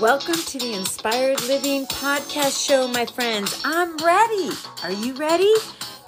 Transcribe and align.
Welcome 0.00 0.34
to 0.34 0.58
the 0.58 0.74
Inspired 0.74 1.40
Living 1.44 1.86
Podcast 1.86 2.62
Show, 2.62 2.86
my 2.86 3.06
friends. 3.06 3.62
I'm 3.64 3.96
ready. 3.96 4.50
Are 4.82 4.92
you 4.92 5.14
ready? 5.14 5.50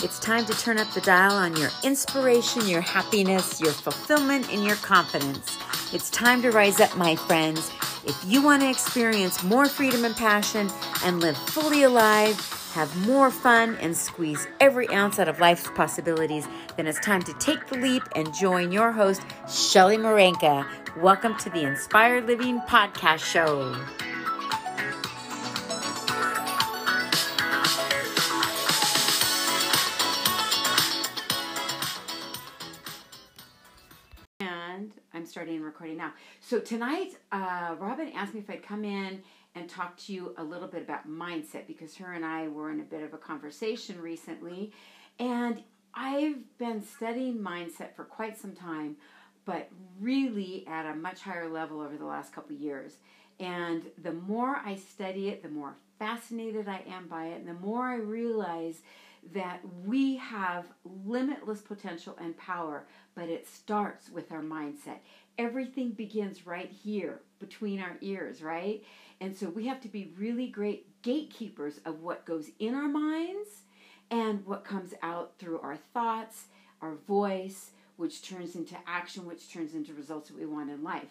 It's 0.03 0.21
time 0.21 0.45
to 0.45 0.53
turn 0.61 0.77
up 0.79 0.93
the 0.93 1.00
dial 1.00 1.32
on 1.32 1.57
your 1.57 1.70
inspiration, 1.82 2.69
your 2.69 2.82
happiness, 2.82 3.62
your 3.62 3.73
fulfillment, 3.73 4.52
and 4.52 4.62
your 4.62 4.77
confidence. 4.77 5.56
It's 5.95 6.11
time 6.11 6.43
to 6.43 6.51
rise 6.51 6.80
up, 6.80 6.98
my 6.98 7.16
friends. 7.16 7.70
If 8.05 8.23
you 8.27 8.43
want 8.43 8.61
to 8.61 8.69
experience 8.69 9.43
more 9.43 9.66
freedom 9.66 10.05
and 10.05 10.14
passion 10.14 10.68
and 11.02 11.20
live 11.20 11.39
fully 11.39 11.84
alive, 11.84 12.36
have 12.75 12.95
more 13.07 13.30
fun, 13.30 13.79
and 13.80 13.96
squeeze 13.96 14.46
every 14.61 14.89
ounce 14.91 15.18
out 15.18 15.29
of 15.29 15.41
life's 15.41 15.68
possibilities, 15.75 16.46
then 16.77 16.86
it's 16.86 17.00
time 17.00 17.23
to 17.23 17.32
take 17.34 17.66
the 17.69 17.78
leap 17.78 18.02
and 18.14 18.34
join 18.34 18.70
your 18.70 18.92
host, 18.92 19.23
Shelly 19.50 19.97
Marenka. 19.97 20.66
Welcome 21.01 21.37
to 21.37 21.51
the 21.51 21.62
Inspired 21.62 22.27
Living 22.27 22.61
Podcast 22.62 23.20
Show. 23.20 23.73
And 34.41 34.92
I'm 35.15 35.25
starting 35.25 35.62
recording 35.62 35.98
now. 35.98 36.15
So 36.41 36.59
tonight, 36.59 37.17
uh, 37.30 37.77
Robin 37.78 38.11
asked 38.17 38.34
me 38.34 38.41
if 38.41 38.51
I'd 38.51 38.65
come 38.65 38.84
in 38.84 39.23
and 39.55 39.69
talk 39.69 39.97
to 39.98 40.12
you 40.12 40.34
a 40.37 40.42
little 40.42 40.67
bit 40.67 40.83
about 40.83 41.09
mindset 41.09 41.69
because 41.69 41.95
her 41.95 42.15
and 42.15 42.25
I 42.25 42.48
were 42.48 42.73
in 42.73 42.80
a 42.80 42.84
bit 42.84 43.05
of 43.05 43.15
a 43.15 43.19
conversation 43.19 44.01
recently. 44.01 44.73
And 45.20 45.62
I've 45.95 46.59
been 46.59 46.83
studying 46.83 47.39
mindset 47.39 47.95
for 47.95 48.05
quite 48.05 48.37
some 48.37 48.55
time, 48.55 48.97
but 49.48 49.70
really 49.98 50.62
at 50.68 50.84
a 50.84 50.94
much 50.94 51.22
higher 51.22 51.48
level 51.48 51.80
over 51.80 51.96
the 51.96 52.04
last 52.04 52.34
couple 52.34 52.54
of 52.54 52.60
years. 52.60 52.98
And 53.41 53.84
the 54.02 54.12
more 54.12 54.60
I 54.62 54.77
study 54.77 55.30
it, 55.30 55.42
the 55.42 55.48
more 55.48 55.74
fascinated 55.98 56.68
I 56.68 56.82
am 56.86 57.08
by 57.08 57.28
it, 57.28 57.38
and 57.41 57.48
the 57.48 57.54
more 57.54 57.86
I 57.86 57.96
realize 57.96 58.82
that 59.32 59.60
we 59.86 60.16
have 60.16 60.66
limitless 61.06 61.62
potential 61.62 62.14
and 62.20 62.36
power, 62.36 62.86
but 63.14 63.30
it 63.30 63.48
starts 63.48 64.10
with 64.10 64.30
our 64.32 64.42
mindset. 64.42 64.98
Everything 65.38 65.92
begins 65.92 66.46
right 66.46 66.70
here 66.70 67.22
between 67.41 67.80
our 67.80 67.96
ears, 68.02 68.42
right? 68.42 68.84
And 69.22 69.34
so 69.34 69.48
we 69.48 69.66
have 69.66 69.80
to 69.80 69.88
be 69.88 70.12
really 70.19 70.48
great 70.48 71.00
gatekeepers 71.00 71.80
of 71.86 72.02
what 72.02 72.26
goes 72.26 72.50
in 72.58 72.74
our 72.74 72.88
minds 72.88 73.48
and 74.10 74.44
what 74.44 74.62
comes 74.62 74.92
out 75.02 75.38
through 75.38 75.60
our 75.60 75.78
thoughts, 75.94 76.44
our 76.82 76.96
voice, 77.06 77.70
which 77.98 78.22
turns 78.22 78.54
into 78.54 78.77
action, 78.86 79.27
which 79.27 79.52
turns 79.52 79.74
into 79.74 79.92
results 79.92 80.28
that 80.28 80.38
we 80.38 80.46
want 80.46 80.70
in 80.70 80.82
life. 80.82 81.08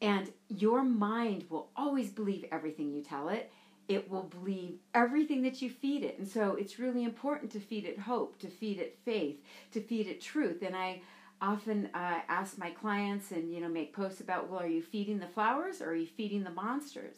And 0.00 0.32
your 0.48 0.82
mind 0.82 1.44
will 1.48 1.68
always 1.76 2.10
believe 2.10 2.44
everything 2.50 2.92
you 2.92 3.02
tell 3.02 3.28
it. 3.28 3.52
It 3.86 4.10
will 4.10 4.24
believe 4.24 4.78
everything 4.94 5.42
that 5.42 5.60
you 5.60 5.70
feed 5.70 6.02
it. 6.02 6.18
And 6.18 6.26
so 6.26 6.56
it's 6.56 6.78
really 6.78 7.04
important 7.04 7.52
to 7.52 7.60
feed 7.60 7.84
it 7.84 7.98
hope, 7.98 8.38
to 8.40 8.48
feed 8.48 8.78
it 8.78 8.98
faith, 9.04 9.40
to 9.72 9.80
feed 9.80 10.08
it 10.08 10.20
truth. 10.20 10.62
And 10.62 10.74
I 10.74 11.02
often 11.42 11.90
uh, 11.92 12.20
ask 12.28 12.56
my 12.56 12.70
clients 12.70 13.32
and 13.32 13.52
you 13.52 13.60
know 13.60 13.68
make 13.68 13.92
posts 13.92 14.20
about 14.20 14.48
well 14.48 14.60
are 14.60 14.66
you 14.66 14.80
feeding 14.80 15.18
the 15.18 15.26
flowers 15.26 15.82
or 15.82 15.90
are 15.90 15.94
you 15.94 16.06
feeding 16.06 16.44
the 16.44 16.50
monsters 16.50 17.16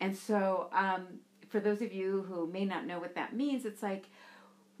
and 0.00 0.16
so 0.16 0.70
um, 0.72 1.06
for 1.50 1.60
those 1.60 1.82
of 1.82 1.92
you 1.92 2.24
who 2.26 2.46
may 2.46 2.64
not 2.64 2.86
know 2.86 2.98
what 2.98 3.14
that 3.14 3.36
means 3.36 3.66
it's 3.66 3.82
like 3.82 4.06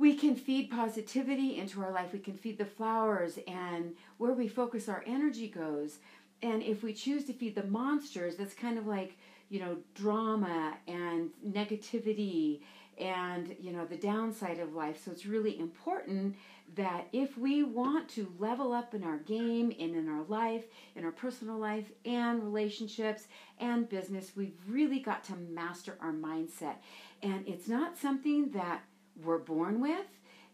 we 0.00 0.14
can 0.14 0.34
feed 0.34 0.70
positivity 0.70 1.58
into 1.58 1.82
our 1.82 1.92
life. 1.92 2.14
We 2.14 2.20
can 2.20 2.38
feed 2.38 2.56
the 2.56 2.64
flowers 2.64 3.38
and 3.46 3.94
where 4.16 4.32
we 4.32 4.48
focus 4.48 4.88
our 4.88 5.04
energy 5.06 5.46
goes. 5.46 5.98
And 6.42 6.62
if 6.62 6.82
we 6.82 6.94
choose 6.94 7.26
to 7.26 7.34
feed 7.34 7.54
the 7.54 7.64
monsters 7.64 8.36
that's 8.36 8.54
kind 8.54 8.78
of 8.78 8.86
like 8.86 9.18
you 9.50 9.60
know 9.60 9.76
drama 9.94 10.78
and 10.88 11.28
negativity 11.46 12.60
and 12.98 13.54
you 13.60 13.72
know 13.72 13.84
the 13.84 13.96
downside 13.96 14.58
of 14.58 14.74
life. 14.74 15.04
So 15.04 15.10
it's 15.10 15.26
really 15.26 15.58
important 15.58 16.34
that 16.76 17.08
if 17.12 17.36
we 17.36 17.62
want 17.62 18.08
to 18.10 18.32
level 18.38 18.72
up 18.72 18.94
in 18.94 19.04
our 19.04 19.18
game 19.18 19.70
and 19.78 19.94
in 19.94 20.08
our 20.08 20.22
life 20.28 20.64
in 20.96 21.04
our 21.04 21.10
personal 21.10 21.58
life 21.58 21.90
and 22.06 22.42
relationships 22.42 23.26
and 23.58 23.88
business 23.88 24.32
we've 24.34 24.56
really 24.66 25.00
got 25.00 25.24
to 25.24 25.36
master 25.36 25.98
our 26.00 26.12
mindset. 26.12 26.76
And 27.22 27.46
it's 27.46 27.68
not 27.68 27.98
something 27.98 28.50
that 28.52 28.82
we're 29.24 29.38
born 29.38 29.80
with 29.80 30.06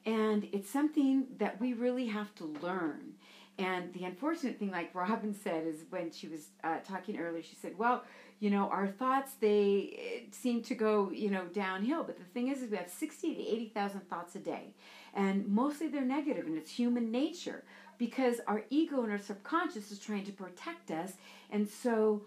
and 0.05 0.49
it's 0.53 0.71
something 0.71 1.27
that 1.39 1.61
we 1.61 1.73
really 1.73 2.07
have 2.07 2.33
to 2.37 2.45
learn. 2.63 3.15
And 3.59 3.93
the 3.93 4.05
unfortunate 4.05 4.59
thing 4.59 4.71
like 4.71 4.95
robin 4.95 5.35
said 5.35 5.67
is 5.67 5.85
when 5.91 6.11
she 6.11 6.29
was 6.29 6.49
uh, 6.63 6.79
talking 6.87 7.19
earlier 7.19 7.43
she 7.43 7.57
said 7.57 7.77
well 7.79 8.05
you 8.39 8.51
know 8.51 8.69
our 8.69 8.87
thoughts 8.87 9.33
they 9.41 10.27
seem 10.31 10.63
to 10.63 10.75
go 10.75 11.11
you 11.11 11.31
know 11.31 11.45
downhill 11.47 12.05
but 12.05 12.19
the 12.19 12.25
thing 12.25 12.49
is, 12.49 12.63
is 12.63 12.71
we 12.71 12.77
have 12.77 12.91
60 12.91 13.35
to 13.35 13.41
80,000 13.41 14.01
thoughts 14.11 14.35
a 14.37 14.39
day 14.39 14.75
and 15.15 15.49
mostly 15.49 15.89
they're 15.89 16.03
negative 16.03 16.47
and 16.47 16.57
it's 16.57 16.71
human 16.71 17.11
nature 17.11 17.65
because 17.99 18.41
our 18.47 18.63
ego 18.69 19.03
and 19.03 19.11
our 19.11 19.19
subconscious 19.19 19.91
is 19.91 19.99
trying 19.99 20.25
to 20.25 20.33
protect 20.33 20.91
us 20.91 21.15
and 21.51 21.67
so 21.67 22.23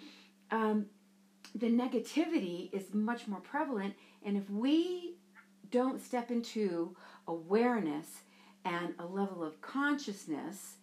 um, 0.51 0.88
the 1.53 1.67
negativity 1.67 2.73
is 2.73 2.94
much 2.94 3.28
more 3.28 3.39
prevalent 3.39 3.94
and 4.25 4.35
if 4.35 4.49
we 4.49 5.16
don't 5.72 6.02
step 6.02 6.31
into 6.31 6.96
awareness 7.28 8.07
and 8.66 8.94
a 9.00 9.06
level 9.06 9.44
of 9.44 9.62
consciousness 9.62 10.75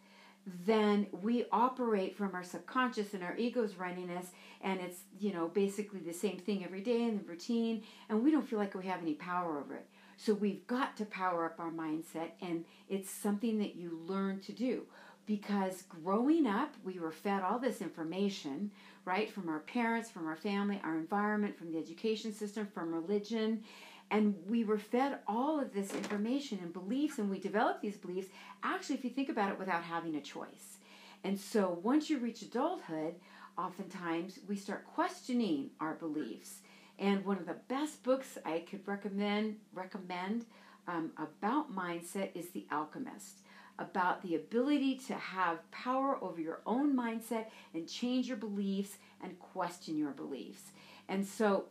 then 0.65 1.09
we 1.23 1.45
operate 1.51 2.17
from 2.17 2.35
our 2.35 2.45
subconscious 2.45 3.15
and 3.15 3.23
our 3.23 3.37
ego's 3.37 3.75
running 3.75 4.09
us 4.11 4.27
and 4.63 4.81
it's 4.81 5.01
you 5.19 5.33
know 5.33 5.49
basically 5.49 6.01
the 6.01 6.13
same 6.13 6.39
thing 6.39 6.65
every 6.65 6.81
day 6.81 7.03
in 7.03 7.19
the 7.19 7.25
routine 7.25 7.83
and 8.09 8.23
we 8.23 8.31
don't 8.31 8.49
feel 8.49 8.59
like 8.59 8.75
we 8.75 8.87
have 8.87 9.03
any 9.03 9.15
power 9.15 9.59
over 9.59 9.75
it. 9.75 9.87
So 10.17 10.33
we've 10.33 10.67
got 10.67 10.97
to 10.99 11.05
power 11.07 11.45
up 11.45 11.59
our 11.59 11.71
mindset 11.71 12.31
and 12.41 12.65
it's 12.89 13.11
something 13.11 13.59
that 13.59 13.75
you 13.75 13.99
learn 14.07 14.41
to 14.41 14.53
do. 14.53 14.83
Because 15.27 15.83
growing 15.83 16.47
up 16.47 16.75
we 16.85 17.01
were 17.01 17.11
fed 17.11 17.43
all 17.43 17.59
this 17.59 17.81
information 17.81 18.71
right 19.05 19.29
from 19.29 19.49
our 19.49 19.61
parents 19.61 20.11
from 20.11 20.29
our 20.29 20.37
family 20.37 20.81
our 20.85 20.97
environment 20.97 21.59
from 21.59 21.73
the 21.73 21.79
education 21.79 22.33
system 22.33 22.69
from 22.73 22.95
religion 22.95 23.65
and 24.11 24.34
we 24.49 24.65
were 24.65 24.78
fed 24.78 25.19
all 25.27 25.61
of 25.61 25.72
this 25.72 25.94
information 25.94 26.59
and 26.62 26.72
beliefs, 26.72 27.19
and 27.19 27.31
we 27.31 27.39
developed 27.39 27.83
these 27.83 27.97
beliefs 27.97 28.28
actually, 28.62 28.97
if 28.97 29.05
you 29.05 29.11
think 29.11 29.28
about 29.28 29.50
it, 29.50 29.59
without 29.59 29.83
having 29.83 30.17
a 30.17 30.21
choice. 30.21 30.78
And 31.25 31.39
so 31.39 31.78
once 31.83 32.09
you 32.09 32.19
reach 32.19 32.43
adulthood, 32.43 33.16
oftentimes 33.59 34.39
we 34.47 34.56
start 34.56 34.87
questioning 34.87 35.71
our 35.81 35.95
beliefs. 35.95 36.61
And 36.99 37.25
one 37.25 37.39
of 37.39 37.47
the 37.47 37.56
best 37.69 38.03
books 38.03 38.39
I 38.45 38.61
could 38.61 38.87
recommend 38.87 39.56
recommend 39.75 40.47
um, 40.89 41.11
about 41.19 41.75
mindset 41.75 42.31
is 42.34 42.50
The 42.50 42.66
Alchemist, 42.71 43.41
about 43.78 44.22
the 44.22 44.37
ability 44.37 44.97
to 45.09 45.15
have 45.15 45.69
power 45.71 46.19
over 46.22 46.41
your 46.41 46.61
own 46.65 46.97
mindset 46.97 47.47
and 47.75 47.89
change 47.89 48.28
your 48.28 48.37
beliefs 48.37 48.97
and 49.22 49.39
question 49.39 49.97
your 49.97 50.12
beliefs. 50.12 50.71
And 51.09 51.27
so 51.27 51.66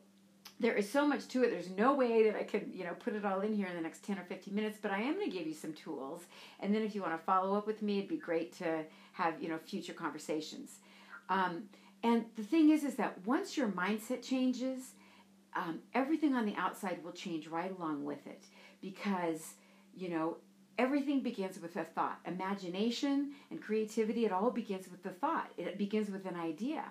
there 0.59 0.75
is 0.75 0.89
so 0.89 1.05
much 1.05 1.27
to 1.29 1.43
it. 1.43 1.51
There's 1.51 1.69
no 1.69 1.93
way 1.93 2.23
that 2.23 2.35
I 2.35 2.43
could, 2.43 2.71
you 2.73 2.85
know, 2.85 2.93
put 2.93 3.13
it 3.13 3.25
all 3.25 3.41
in 3.41 3.53
here 3.53 3.67
in 3.67 3.75
the 3.75 3.81
next 3.81 4.03
10 4.05 4.17
or 4.17 4.23
15 4.23 4.55
minutes, 4.55 4.77
but 4.81 4.91
I 4.91 5.01
am 5.01 5.15
going 5.15 5.29
to 5.29 5.37
give 5.37 5.47
you 5.47 5.53
some 5.53 5.73
tools. 5.73 6.23
And 6.59 6.73
then 6.73 6.81
if 6.81 6.95
you 6.95 7.01
want 7.01 7.13
to 7.13 7.25
follow 7.25 7.57
up 7.57 7.67
with 7.67 7.81
me, 7.81 7.97
it'd 7.97 8.09
be 8.09 8.17
great 8.17 8.55
to 8.59 8.83
have, 9.13 9.41
you 9.41 9.49
know, 9.49 9.57
future 9.57 9.93
conversations. 9.93 10.77
Um, 11.29 11.63
and 12.03 12.25
the 12.37 12.43
thing 12.43 12.69
is, 12.69 12.83
is 12.83 12.95
that 12.95 13.17
once 13.25 13.57
your 13.57 13.67
mindset 13.67 14.21
changes, 14.21 14.91
um, 15.55 15.79
everything 15.93 16.35
on 16.35 16.45
the 16.45 16.55
outside 16.55 17.03
will 17.03 17.11
change 17.11 17.47
right 17.47 17.75
along 17.77 18.05
with 18.05 18.25
it 18.25 18.43
because, 18.81 19.55
you 19.95 20.09
know, 20.09 20.37
everything 20.77 21.21
begins 21.21 21.59
with 21.59 21.75
a 21.75 21.83
thought. 21.83 22.19
Imagination 22.25 23.31
and 23.49 23.61
creativity, 23.61 24.25
it 24.25 24.31
all 24.31 24.51
begins 24.51 24.89
with 24.89 25.03
the 25.03 25.09
thought. 25.09 25.49
It 25.57 25.77
begins 25.77 26.09
with 26.09 26.25
an 26.25 26.35
idea. 26.35 26.83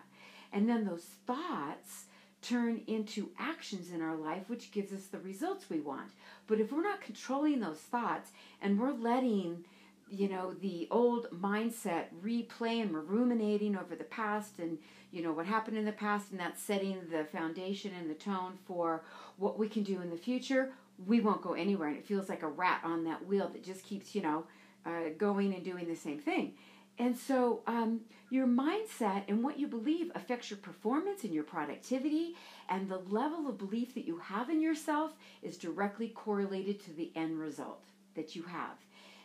And 0.52 0.68
then 0.68 0.84
those 0.84 1.04
thoughts 1.26 2.04
turn 2.44 2.82
into 2.86 3.30
actions 3.38 3.90
in 3.90 4.02
our 4.02 4.14
life, 4.14 4.48
which 4.48 4.70
gives 4.70 4.92
us 4.92 5.06
the 5.06 5.18
results 5.18 5.70
we 5.70 5.80
want. 5.80 6.10
But 6.46 6.60
if 6.60 6.72
we're 6.72 6.82
not 6.82 7.00
controlling 7.00 7.60
those 7.60 7.78
thoughts 7.78 8.30
and 8.60 8.78
we're 8.78 8.92
letting, 8.92 9.64
you 10.10 10.28
know, 10.28 10.52
the 10.52 10.86
old 10.90 11.28
mindset 11.30 12.06
replay 12.22 12.82
and 12.82 12.92
we're 12.92 13.00
ruminating 13.00 13.76
over 13.76 13.96
the 13.96 14.04
past 14.04 14.58
and, 14.58 14.78
you 15.10 15.22
know, 15.22 15.32
what 15.32 15.46
happened 15.46 15.78
in 15.78 15.86
the 15.86 15.92
past 15.92 16.30
and 16.30 16.38
that's 16.38 16.62
setting 16.62 16.98
the 17.10 17.24
foundation 17.24 17.92
and 17.98 18.10
the 18.10 18.14
tone 18.14 18.58
for 18.66 19.02
what 19.38 19.58
we 19.58 19.68
can 19.68 19.82
do 19.82 20.02
in 20.02 20.10
the 20.10 20.16
future, 20.16 20.72
we 21.06 21.20
won't 21.20 21.42
go 21.42 21.54
anywhere. 21.54 21.88
And 21.88 21.96
it 21.96 22.06
feels 22.06 22.28
like 22.28 22.42
a 22.42 22.48
rat 22.48 22.80
on 22.84 23.04
that 23.04 23.26
wheel 23.26 23.48
that 23.48 23.64
just 23.64 23.84
keeps, 23.84 24.14
you 24.14 24.22
know, 24.22 24.44
uh, 24.86 25.08
going 25.16 25.54
and 25.54 25.64
doing 25.64 25.88
the 25.88 25.96
same 25.96 26.18
thing. 26.18 26.52
And 26.98 27.16
so 27.18 27.62
um, 27.66 28.00
your 28.30 28.46
mindset 28.46 29.24
and 29.28 29.42
what 29.42 29.58
you 29.58 29.66
believe 29.66 30.12
affects 30.14 30.50
your 30.50 30.58
performance 30.58 31.24
and 31.24 31.32
your 31.32 31.44
productivity, 31.44 32.36
and 32.68 32.88
the 32.88 32.98
level 32.98 33.48
of 33.48 33.58
belief 33.58 33.94
that 33.94 34.06
you 34.06 34.18
have 34.18 34.48
in 34.48 34.60
yourself 34.60 35.12
is 35.42 35.56
directly 35.56 36.08
correlated 36.08 36.82
to 36.84 36.92
the 36.92 37.10
end 37.16 37.38
result 37.38 37.84
that 38.14 38.36
you 38.36 38.44
have. 38.44 38.76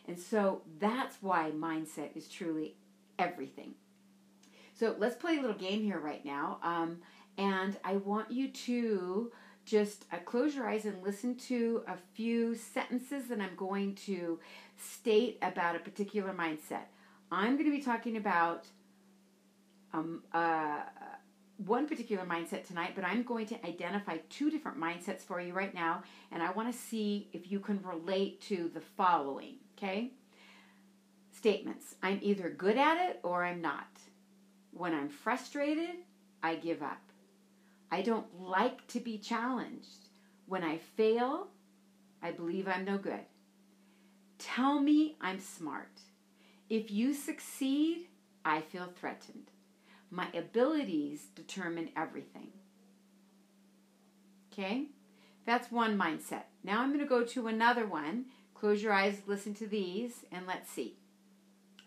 And 0.08 0.18
so 0.18 0.62
that's 0.78 1.16
why 1.20 1.52
mindset 1.52 2.16
is 2.16 2.28
truly 2.28 2.74
everything. 3.18 3.74
So 4.74 4.96
let's 4.98 5.16
play 5.16 5.38
a 5.38 5.40
little 5.40 5.56
game 5.56 5.82
here 5.82 6.00
right 6.00 6.24
now. 6.24 6.58
Um, 6.62 7.00
And 7.38 7.76
I 7.84 7.96
want 7.96 8.30
you 8.30 8.48
to 8.48 9.30
just 9.64 10.04
uh, 10.12 10.18
close 10.24 10.54
your 10.54 10.68
eyes 10.68 10.84
and 10.84 11.02
listen 11.02 11.36
to 11.36 11.84
a 11.86 11.96
few 12.14 12.54
sentences 12.54 13.28
that 13.28 13.40
I'm 13.40 13.54
going 13.56 13.94
to 14.06 14.40
state 14.76 15.38
about 15.40 15.76
a 15.76 15.78
particular 15.78 16.32
mindset. 16.32 16.86
I'm 17.30 17.56
going 17.56 17.70
to 17.70 17.76
be 17.76 17.82
talking 17.82 18.16
about 18.16 18.66
um, 19.92 20.22
uh, 20.32 20.80
one 21.66 21.86
particular 21.86 22.24
mindset 22.24 22.66
tonight, 22.66 22.92
but 22.94 23.04
I'm 23.04 23.22
going 23.22 23.46
to 23.46 23.66
identify 23.66 24.18
two 24.28 24.50
different 24.50 24.78
mindsets 24.78 25.20
for 25.20 25.40
you 25.40 25.52
right 25.52 25.74
now, 25.74 26.02
and 26.32 26.42
I 26.42 26.50
want 26.52 26.72
to 26.72 26.78
see 26.78 27.28
if 27.32 27.50
you 27.50 27.60
can 27.60 27.80
relate 27.82 28.40
to 28.42 28.70
the 28.72 28.80
following, 28.80 29.56
okay? 29.76 30.12
Statements 31.32 31.94
I'm 32.02 32.18
either 32.22 32.50
good 32.50 32.76
at 32.76 33.10
it 33.10 33.20
or 33.22 33.44
I'm 33.44 33.60
not. 33.60 33.88
When 34.72 34.94
I'm 34.94 35.08
frustrated, 35.08 35.96
I 36.42 36.54
give 36.56 36.82
up. 36.82 37.00
I 37.90 38.02
don't 38.02 38.26
like 38.40 38.86
to 38.88 39.00
be 39.00 39.18
challenged. 39.18 40.08
When 40.46 40.64
I 40.64 40.78
fail, 40.78 41.48
I 42.22 42.30
believe 42.30 42.68
I'm 42.68 42.84
no 42.84 42.98
good. 42.98 43.24
Tell 44.38 44.80
me 44.80 45.16
I'm 45.20 45.40
smart. 45.40 46.00
If 46.70 46.88
you 46.92 47.12
succeed, 47.12 48.06
I 48.44 48.60
feel 48.60 48.86
threatened. 48.86 49.50
My 50.08 50.28
abilities 50.32 51.26
determine 51.34 51.90
everything. 51.96 52.48
Okay? 54.52 54.86
That's 55.44 55.72
one 55.72 55.98
mindset. 55.98 56.44
Now 56.62 56.80
I'm 56.80 56.90
going 56.90 57.00
to 57.00 57.06
go 57.06 57.24
to 57.24 57.48
another 57.48 57.86
one. 57.86 58.26
Close 58.54 58.82
your 58.82 58.92
eyes, 58.92 59.22
listen 59.26 59.52
to 59.54 59.66
these, 59.66 60.24
and 60.30 60.46
let's 60.46 60.70
see 60.70 60.96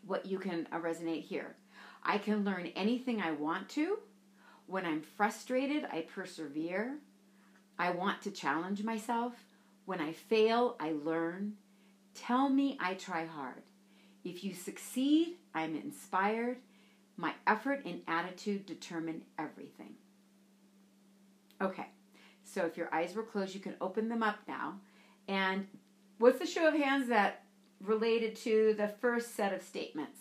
what 0.06 0.26
you 0.26 0.38
can 0.38 0.68
uh, 0.72 0.80
resonate 0.80 1.24
here. 1.24 1.56
I 2.04 2.18
can 2.18 2.44
learn 2.44 2.68
anything 2.76 3.22
I 3.22 3.32
want 3.32 3.70
to. 3.70 4.00
When 4.68 4.86
I'm 4.86 5.02
frustrated, 5.02 5.86
I 5.86 6.02
persevere. 6.02 6.98
I 7.80 7.92
want 7.92 8.22
to 8.24 8.32
challenge 8.32 8.84
myself. 8.84 9.34
When 9.86 10.02
I 10.02 10.12
fail, 10.12 10.76
I 10.80 10.92
learn. 10.92 11.54
Tell 12.16 12.50
me 12.50 12.78
I 12.82 12.96
try 12.96 13.26
hard. 13.26 13.64
If 14.24 14.44
you 14.44 14.54
succeed, 14.54 15.36
I'm 15.54 15.76
inspired. 15.76 16.58
My 17.18 17.34
effort 17.46 17.84
and 17.86 18.02
attitude 18.08 18.66
determine 18.66 19.24
everything. 19.38 19.96
Okay, 21.62 21.88
so 22.44 22.66
if 22.66 22.76
your 22.76 22.94
eyes 22.94 23.16
were 23.16 23.24
closed, 23.24 23.54
you 23.54 23.60
can 23.60 23.76
open 23.80 24.10
them 24.10 24.24
up 24.24 24.40
now. 24.48 24.76
And 25.28 25.68
what's 26.18 26.40
the 26.40 26.46
show 26.46 26.68
of 26.68 26.74
hands 26.74 27.08
that 27.10 27.44
related 27.82 28.36
to 28.38 28.74
the 28.78 28.88
first 28.88 29.36
set 29.36 29.54
of 29.54 29.62
statements? 29.62 30.20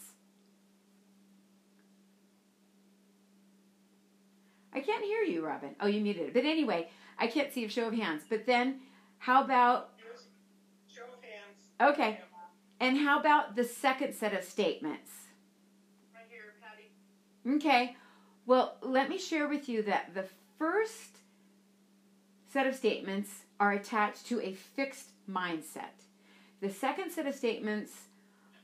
I 4.75 4.81
can't 4.81 5.05
hear 5.05 5.23
you, 5.23 5.45
Robin. 5.45 5.77
Oh, 5.81 5.87
you 5.87 6.01
muted 6.01 6.29
it. 6.29 6.35
But 6.35 6.45
anyway, 6.45 6.89
I 7.19 7.27
can't 7.27 7.53
see 7.53 7.65
a 7.65 7.69
show 7.69 7.89
of 7.89 7.95
hands. 7.95 8.23
But 8.29 8.47
then, 8.47 8.81
how 9.19 9.45
about. 9.45 9.91
Show 10.89 11.03
of 11.03 11.23
hands. 11.23 11.95
Okay. 11.95 12.21
And 12.83 12.99
how 12.99 13.21
about 13.21 13.55
the 13.55 13.63
second 13.65 14.13
set 14.15 14.35
of 14.35 14.43
statements? 14.43 15.11
Right 16.13 16.25
here, 16.29 16.55
Patty. 16.61 17.57
Okay. 17.57 17.97
Well, 18.45 18.77
let 18.83 19.09
me 19.09 19.19
share 19.19 19.47
with 19.47 19.69
you 19.69 19.83
that 19.85 20.15
the 20.15 20.27
first 20.59 21.19
set 22.53 22.67
of 22.67 22.75
statements 22.75 23.31
are 23.61 23.73
attached 23.73 24.27
to 24.27 24.41
a 24.41 24.53
fixed 24.53 25.11
mindset. 25.31 26.07
The 26.61 26.71
second 26.71 27.13
set 27.13 27.27
of 27.27 27.37
statements 27.37 27.93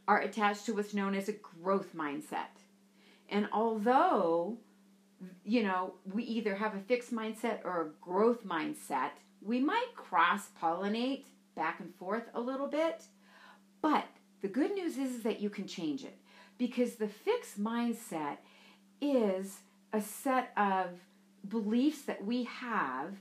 are 0.09 0.21
attached 0.21 0.67
to 0.67 0.75
what's 0.75 0.95
known 0.95 1.15
as 1.15 1.29
a 1.29 1.33
growth 1.33 1.95
mindset. 1.95 2.59
And 3.29 3.49
although 3.53 4.59
you 5.45 5.63
know, 5.63 5.95
we 6.13 6.23
either 6.25 6.55
have 6.55 6.75
a 6.75 6.81
fixed 6.81 7.13
mindset 7.13 7.65
or 7.65 7.83
a 7.83 8.05
growth 8.05 8.45
mindset. 8.45 9.11
We 9.43 9.61
might 9.61 9.95
cross 9.95 10.49
pollinate 10.61 11.25
back 11.57 11.81
and 11.81 11.95
forth 11.97 12.25
a 12.35 12.41
little 12.41 12.69
bit, 12.69 13.05
but 13.81 14.07
the 14.41 14.49
good 14.49 14.73
news 14.73 14.99
is, 14.99 15.17
is 15.17 15.23
that 15.23 15.41
you 15.41 15.51
can 15.51 15.67
change 15.67 16.05
it 16.05 16.19
because 16.59 16.95
the 16.95 17.09
fixed 17.09 17.63
mindset 17.63 18.39
is 19.01 19.59
a 19.93 20.01
set 20.01 20.53
of 20.57 20.91
beliefs 21.49 22.03
that 22.03 22.25
we 22.25 22.45
have 22.45 23.15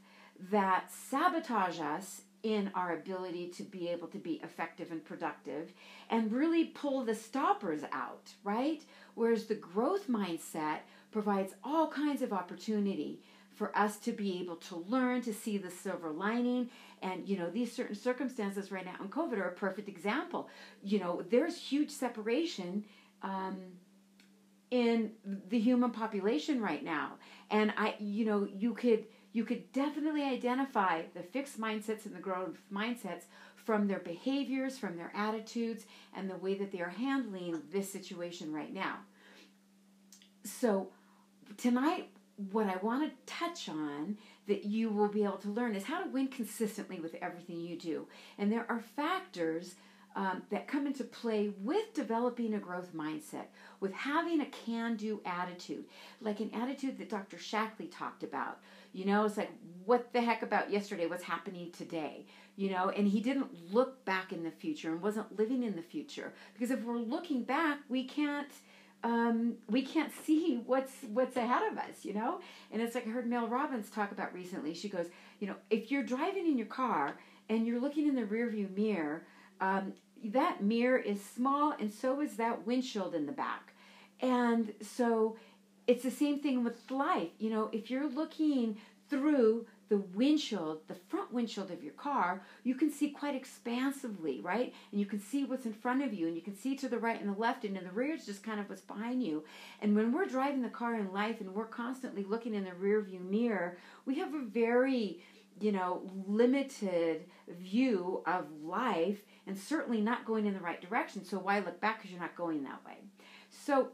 that 0.52 0.92
sabotage 0.92 1.80
us 1.80 2.22
in 2.44 2.72
our 2.76 2.94
ability 2.94 3.48
to 3.48 3.64
be 3.64 3.90
able 3.90 4.08
to 4.08 4.20
be 4.20 4.40
effective 4.44 4.92
and 4.92 5.04
productive 5.04 5.74
and 6.10 6.32
really 6.32 6.66
pull 6.66 7.04
the 7.04 7.16
stoppers 7.16 7.82
out, 7.92 8.32
right? 8.44 8.84
Whereas 9.16 9.46
the 9.46 9.56
growth 9.56 10.08
mindset 10.08 10.80
provides 11.12 11.54
all 11.64 11.88
kinds 11.88 12.22
of 12.22 12.34
opportunity 12.34 13.22
for 13.58 13.76
us 13.78 13.98
to 13.98 14.12
be 14.12 14.40
able 14.40 14.56
to 14.56 14.76
learn 14.88 15.22
to 15.24 15.34
see 15.34 15.58
the 15.58 15.72
silver 15.72 16.12
lining. 16.12 16.70
And 17.02 17.28
you 17.28 17.38
know 17.38 17.50
these 17.50 17.72
certain 17.72 17.96
circumstances 17.96 18.72
right 18.72 18.86
now 18.86 18.96
in 19.02 19.10
covid 19.10 19.38
are 19.38 19.50
a 19.50 19.54
perfect 19.54 19.90
example. 19.90 20.50
You 20.84 21.00
know 21.00 21.24
there's 21.30 21.58
huge 21.58 21.90
separation 21.90 22.86
um, 23.24 23.58
in 24.70 25.12
the 25.50 25.60
human 25.60 25.92
population 25.92 26.62
right 26.62 26.84
now. 26.84 27.14
And 27.50 27.74
i 27.78 27.96
you 28.00 28.26
know 28.26 28.48
you 28.54 28.74
could 28.74 29.06
you 29.34 29.44
could 29.44 29.72
definitely 29.72 30.24
identify 30.24 31.04
the 31.14 31.22
fixed 31.22 31.60
mindsets 31.60 32.06
and 32.06 32.16
the 32.16 32.20
growth 32.20 32.58
mindsets 32.72 33.24
from 33.68 33.86
their 33.86 34.00
behaviors 34.00 34.78
from 34.78 34.96
their 34.96 35.12
attitudes 35.14 35.86
and 36.16 36.30
the 36.30 36.38
way 36.38 36.54
that 36.54 36.72
they 36.72 36.80
are 36.80 36.88
handling 36.90 37.62
this 37.70 37.92
situation 37.92 38.54
right 38.54 38.74
now. 38.74 38.96
So 40.46 40.88
tonight, 41.58 42.10
what 42.52 42.68
I 42.68 42.78
want 42.78 43.10
to 43.10 43.34
touch 43.34 43.68
on 43.68 44.18
that 44.48 44.64
you 44.64 44.90
will 44.90 45.08
be 45.08 45.24
able 45.24 45.38
to 45.38 45.50
learn 45.50 45.76
is 45.76 45.84
how 45.84 46.04
to 46.04 46.10
win 46.10 46.28
consistently 46.28 47.00
with 47.00 47.16
everything 47.16 47.60
you 47.60 47.76
do. 47.78 48.08
And 48.38 48.52
there 48.52 48.66
are 48.70 48.80
factors 48.80 49.76
um, 50.16 50.42
that 50.50 50.68
come 50.68 50.88
into 50.88 51.04
play 51.04 51.52
with 51.60 51.94
developing 51.94 52.56
a 52.56 52.60
growth 52.60 52.94
mindset, 52.94 53.46
with 53.80 53.94
having 53.94 54.42
a 54.42 54.46
can 54.48 54.96
do 54.96 55.22
attitude, 55.26 55.86
like 56.22 56.40
an 56.40 56.50
attitude 56.56 56.98
that 56.98 57.10
Dr. 57.10 57.38
Shackley 57.38 57.88
talked 57.92 58.24
about. 58.24 58.60
You 58.94 59.06
know, 59.06 59.26
it's 59.26 59.38
like, 59.38 59.52
what 59.86 60.12
the 60.14 60.22
heck 60.22 60.42
about 60.42 60.72
yesterday? 60.72 61.06
What's 61.06 61.24
happening 61.24 61.72
today? 61.72 62.26
You 62.56 62.72
know, 62.72 62.90
and 62.90 63.08
he 63.08 63.22
didn't 63.22 63.72
look 63.72 64.04
back 64.06 64.34
in 64.34 64.44
the 64.44 64.50
future 64.50 64.92
and 64.92 65.04
wasn't 65.04 65.38
living 65.38 65.62
in 65.62 65.76
the 65.76 65.84
future. 65.84 66.34
Because 66.54 66.72
if 66.72 66.84
we're 66.84 66.98
looking 66.98 67.44
back, 67.44 67.78
we 67.88 68.04
can't 68.04 68.50
um, 69.04 69.56
we 69.70 69.82
can't 69.82 70.12
see 70.26 70.62
what's 70.66 70.94
what's 71.14 71.36
ahead 71.38 71.72
of 71.72 71.78
us, 71.78 72.04
you 72.04 72.14
know. 72.14 72.40
And 72.72 72.82
it's 72.82 72.96
like 72.96 73.08
I 73.08 73.10
heard 73.10 73.28
Mel 73.28 73.48
Robbins 73.48 73.90
talk 73.90 74.12
about 74.12 74.34
recently. 74.34 74.74
She 74.74 74.90
goes, 74.90 75.08
you 75.40 75.48
know, 75.48 75.56
if 75.70 75.92
you're 75.92 76.04
driving 76.04 76.46
in 76.48 76.58
your 76.58 76.68
car 76.68 77.18
and 77.50 77.66
you're 77.66 77.80
looking 77.80 78.08
in 78.08 78.16
the 78.16 78.24
rearview 78.24 78.76
mirror, 78.76 79.26
um, 79.62 79.94
that 80.24 80.64
mirror 80.64 80.98
is 80.98 81.24
small, 81.24 81.74
and 81.80 81.92
so 81.92 82.22
is 82.22 82.36
that 82.38 82.66
windshield 82.66 83.14
in 83.16 83.26
the 83.26 83.32
back. 83.32 83.74
And 84.20 84.74
so 84.82 85.38
it's 85.86 86.04
the 86.04 86.12
same 86.12 86.40
thing 86.40 86.64
with 86.64 86.90
life. 86.90 87.30
You 87.40 87.50
know, 87.52 87.70
if 87.72 87.90
you're 87.92 88.10
looking 88.10 88.78
through 89.10 89.66
the 89.90 89.98
windshield, 89.98 90.82
the 90.88 90.96
front 90.96 91.34
windshield 91.34 91.72
of 91.72 91.84
your 91.84 91.94
car, 91.94 92.42
you 92.64 92.76
can 92.76 92.92
see 92.92 93.10
quite 93.10 93.36
expansively, 93.36 94.42
right? 94.42 94.74
And 94.92 95.00
you 95.00 95.06
can 95.06 95.20
see 95.20 95.46
what's 95.46 95.66
in 95.66 95.74
front 95.74 96.04
of 96.04 96.14
you, 96.14 96.28
and 96.28 96.36
you 96.36 96.42
can 96.42 96.56
see 96.56 96.76
to 96.76 96.90
the 96.90 96.98
right 96.98 97.20
and 97.20 97.34
the 97.34 97.40
left, 97.40 97.64
and 97.64 97.78
in 97.78 97.84
the 97.84 97.92
rear 97.92 98.14
is 98.16 98.26
just 98.26 98.44
kind 98.44 98.60
of 98.60 98.70
what's 98.70 98.82
behind 98.82 99.24
you. 99.24 99.44
And 99.82 99.96
when 99.96 100.12
we're 100.12 100.26
driving 100.26 100.62
the 100.62 100.70
car 100.70 100.96
in 100.96 101.14
life 101.14 101.42
and 101.42 101.54
we're 101.54 101.66
constantly 101.66 102.24
looking 102.24 102.54
in 102.54 102.66
the 102.66 102.74
rear 102.74 103.02
view 103.02 103.20
mirror, 103.20 103.78
we 104.06 104.16
have 104.20 104.34
a 104.34 104.44
very 104.44 105.22
you 105.60 105.72
know, 105.72 106.02
limited 106.28 107.26
view 107.48 108.22
of 108.26 108.46
life 108.64 109.20
and 109.48 109.58
certainly 109.58 110.02
not 110.02 110.26
going 110.26 110.46
in 110.46 110.54
the 110.54 110.60
right 110.60 110.82
direction. 110.82 111.26
So 111.26 111.40
why 111.40 111.60
look 111.60 111.80
back 111.82 111.98
because 111.98 112.12
you're 112.12 112.22
not 112.22 112.36
going 112.36 112.64
that 112.64 112.86
way? 112.86 112.98
So 113.50 113.90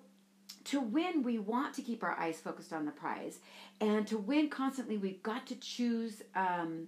to 0.66 0.80
win, 0.80 1.24
we 1.24 1.40
want 1.40 1.74
to 1.76 1.82
keep 1.82 2.04
our 2.04 2.18
eyes 2.18 2.40
focused 2.40 2.74
on 2.74 2.86
the 2.86 2.92
prize. 2.92 3.40
And 3.82 4.08
to 4.08 4.18
win 4.18 4.50
constantly, 4.50 4.98
we've 4.98 5.24
got 5.24 5.46
to 5.48 5.56
choose, 5.56 6.22
um, 6.36 6.88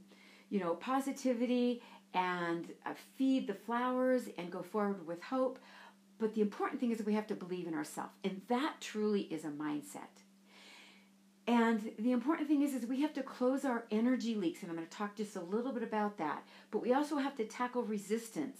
you 0.49 0.59
know, 0.59 0.75
positivity 0.75 1.81
and 2.13 2.71
uh, 2.85 2.93
feed 3.17 3.47
the 3.47 3.53
flowers 3.53 4.23
and 4.37 4.51
go 4.51 4.61
forward 4.63 5.05
with 5.05 5.21
hope. 5.21 5.59
But 6.17 6.33
the 6.33 6.41
important 6.41 6.79
thing 6.79 6.91
is 6.91 7.03
we 7.05 7.13
have 7.13 7.27
to 7.27 7.35
believe 7.35 7.67
in 7.67 7.73
ourselves. 7.73 8.13
And 8.23 8.41
that 8.47 8.75
truly 8.79 9.21
is 9.21 9.43
a 9.43 9.49
mindset. 9.49 10.23
And 11.47 11.91
the 11.99 12.11
important 12.11 12.47
thing 12.47 12.63
is, 12.63 12.73
is 12.73 12.87
we 12.87 13.01
have 13.01 13.13
to 13.13 13.21
close 13.21 13.65
our 13.65 13.85
energy 13.91 14.33
leaks, 14.33 14.63
and 14.63 14.71
I'm 14.71 14.77
going 14.77 14.87
to 14.87 14.97
talk 14.97 15.15
just 15.15 15.35
a 15.35 15.41
little 15.41 15.71
bit 15.71 15.83
about 15.83 16.17
that. 16.17 16.43
But 16.71 16.81
we 16.81 16.93
also 16.93 17.17
have 17.17 17.35
to 17.35 17.45
tackle 17.45 17.83
resistance, 17.83 18.59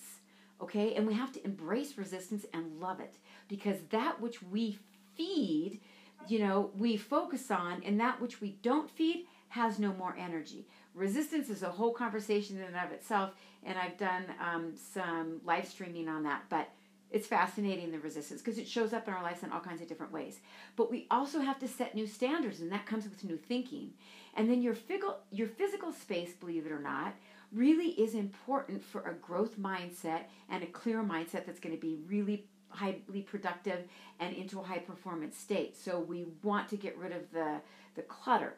okay? 0.62 0.94
And 0.94 1.08
we 1.08 1.16
have 1.16 1.32
to 1.32 1.44
embrace 1.44 1.98
resistance 1.98 2.46
and 2.54 2.80
love 2.80 3.00
it 3.00 3.16
because 3.48 3.78
that 3.90 4.22
which 4.22 4.44
we 4.44 4.78
feed, 5.16 5.80
you 6.28 6.40
know, 6.40 6.72
we 6.78 6.98
focus 6.98 7.52
on, 7.52 7.84
and 7.84 8.00
that 8.00 8.22
which 8.22 8.42
we 8.42 8.58
don't 8.62 8.90
feed 8.90 9.26
has 9.50 9.80
no 9.80 9.94
more 9.94 10.16
energy. 10.18 10.68
Resistance 10.94 11.50
is 11.50 11.64
a 11.64 11.70
whole 11.70 11.94
conversation 11.94 12.58
in 12.58 12.64
and 12.64 12.76
of 12.76 12.92
itself, 12.92 13.32
and 13.64 13.78
I've 13.78 13.98
done 13.98 14.26
um, 14.40 14.74
some 14.94 15.42
live 15.46 15.68
streaming 15.68 16.08
on 16.08 16.24
that, 16.24 16.44
but 16.50 16.70
It's 17.12 17.28
fascinating 17.28 17.92
the 17.92 18.00
resistance 18.00 18.42
because 18.42 18.58
it 18.58 18.68
shows 18.68 18.92
up 18.92 19.08
in 19.08 19.14
our 19.14 19.24
lives 19.24 19.44
in 19.44 19.52
all 19.52 19.60
kinds 19.60 19.82
of 19.82 19.88
different 19.88 20.12
ways. 20.12 20.40
But 20.76 20.92
we 20.92 21.08
also 21.10 21.40
have 21.40 21.60
to 21.60 21.68
set 21.68 21.96
new 21.96 22.08
standards, 22.08 22.60
and 22.60 22.72
that 22.72 22.86
comes 22.86 23.06
with 23.06 23.24
new 23.24 23.38
thinking. 23.38 23.94
And 24.36 24.50
then 24.50 24.62
your 24.62 24.74
physical, 24.74 25.20
your 25.32 25.48
physical 25.48 25.94
space, 25.94 26.34
believe 26.34 26.66
it 26.66 26.72
or 26.72 26.80
not, 26.82 27.14
really 27.54 27.90
is 27.90 28.16
important 28.16 28.84
for 28.84 29.02
a 29.04 29.14
growth 29.14 29.58
mindset 29.58 30.24
and 30.50 30.64
a 30.64 30.68
clear 30.68 31.04
mindset 31.04 31.46
that's 31.46 31.60
going 31.62 31.76
to 31.76 31.80
be 31.80 32.00
really 32.08 32.48
highly 32.76 33.22
productive 33.26 33.86
and 34.20 34.36
into 34.36 34.60
a 34.60 34.64
high 34.64 34.80
performance 34.80 35.38
state. 35.38 35.76
So 35.78 36.00
we 36.00 36.26
want 36.44 36.70
to 36.70 36.78
get 36.78 36.98
rid 36.98 37.12
of 37.12 37.32
the 37.32 37.62
the 37.96 38.02
clutter. 38.04 38.56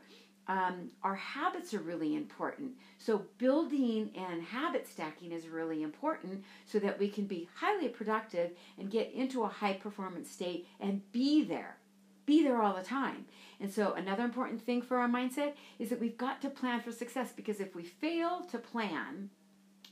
Um, 0.48 0.92
our 1.04 1.16
habits 1.16 1.74
are 1.74 1.80
really 1.80 2.16
important. 2.16 2.72
So, 2.98 3.26
building 3.38 4.12
and 4.16 4.42
habit 4.42 4.88
stacking 4.88 5.34
is 5.34 5.48
really 5.48 5.84
important 5.84 6.44
so 6.66 6.80
that 6.80 6.98
we 6.98 7.10
can 7.10 7.26
be 7.26 7.50
highly 7.56 7.90
productive 7.90 8.52
and 8.78 8.90
get 8.90 9.12
into 9.12 9.44
a 9.44 9.48
high 9.48 9.74
performance 9.74 10.32
state 10.32 10.66
and 10.80 11.12
be 11.12 11.44
there. 11.44 11.78
Be 12.26 12.44
there 12.44 12.62
all 12.62 12.74
the 12.74 12.84
time. 12.84 13.26
And 13.60 13.72
so, 13.72 13.94
another 13.94 14.24
important 14.24 14.62
thing 14.62 14.82
for 14.82 14.98
our 14.98 15.10
mindset 15.10 15.54
is 15.80 15.90
that 15.90 16.00
we've 16.00 16.18
got 16.18 16.42
to 16.42 16.50
plan 16.50 16.80
for 16.82 16.94
success 16.94 17.34
because 17.36 17.60
if 17.60 17.76
we 17.76 17.84
fail 17.84 18.46
to 18.52 18.58
plan, 18.58 19.30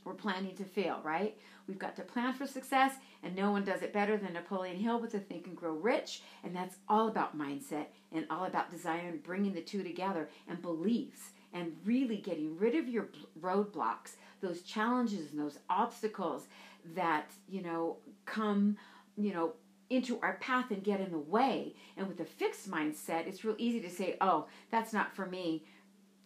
we're 0.04 0.14
planning 0.14 0.56
to 0.56 0.64
fail, 0.64 1.00
right? 1.04 1.36
We've 1.66 1.78
got 1.78 1.96
to 1.96 2.02
plan 2.02 2.34
for 2.34 2.46
success, 2.46 2.94
and 3.22 3.34
no 3.34 3.50
one 3.50 3.64
does 3.64 3.82
it 3.82 3.92
better 3.92 4.16
than 4.16 4.34
Napoleon 4.34 4.76
Hill 4.76 5.00
with 5.00 5.12
the 5.12 5.18
Think 5.18 5.46
and 5.46 5.56
Grow 5.56 5.72
Rich. 5.72 6.22
And 6.44 6.54
that's 6.54 6.76
all 6.88 7.08
about 7.08 7.36
mindset 7.36 7.86
and 8.12 8.26
all 8.30 8.44
about 8.44 8.70
desire 8.70 9.08
and 9.08 9.22
bringing 9.22 9.52
the 9.52 9.60
two 9.60 9.82
together 9.82 10.28
and 10.48 10.62
beliefs 10.62 11.30
and 11.52 11.76
really 11.84 12.18
getting 12.18 12.56
rid 12.56 12.74
of 12.74 12.88
your 12.88 13.08
roadblocks, 13.40 14.12
those 14.40 14.62
challenges 14.62 15.30
and 15.30 15.40
those 15.40 15.58
obstacles 15.68 16.46
that, 16.94 17.30
you 17.48 17.62
know, 17.62 17.96
come, 18.26 18.76
you 19.16 19.32
know, 19.32 19.52
into 19.88 20.20
our 20.20 20.34
path 20.34 20.70
and 20.70 20.84
get 20.84 21.00
in 21.00 21.10
the 21.10 21.18
way. 21.18 21.74
And 21.96 22.06
with 22.08 22.20
a 22.20 22.24
fixed 22.24 22.70
mindset, 22.70 23.26
it's 23.26 23.44
real 23.44 23.56
easy 23.58 23.80
to 23.80 23.90
say, 23.90 24.16
oh, 24.20 24.46
that's 24.70 24.92
not 24.92 25.14
for 25.14 25.26
me. 25.26 25.64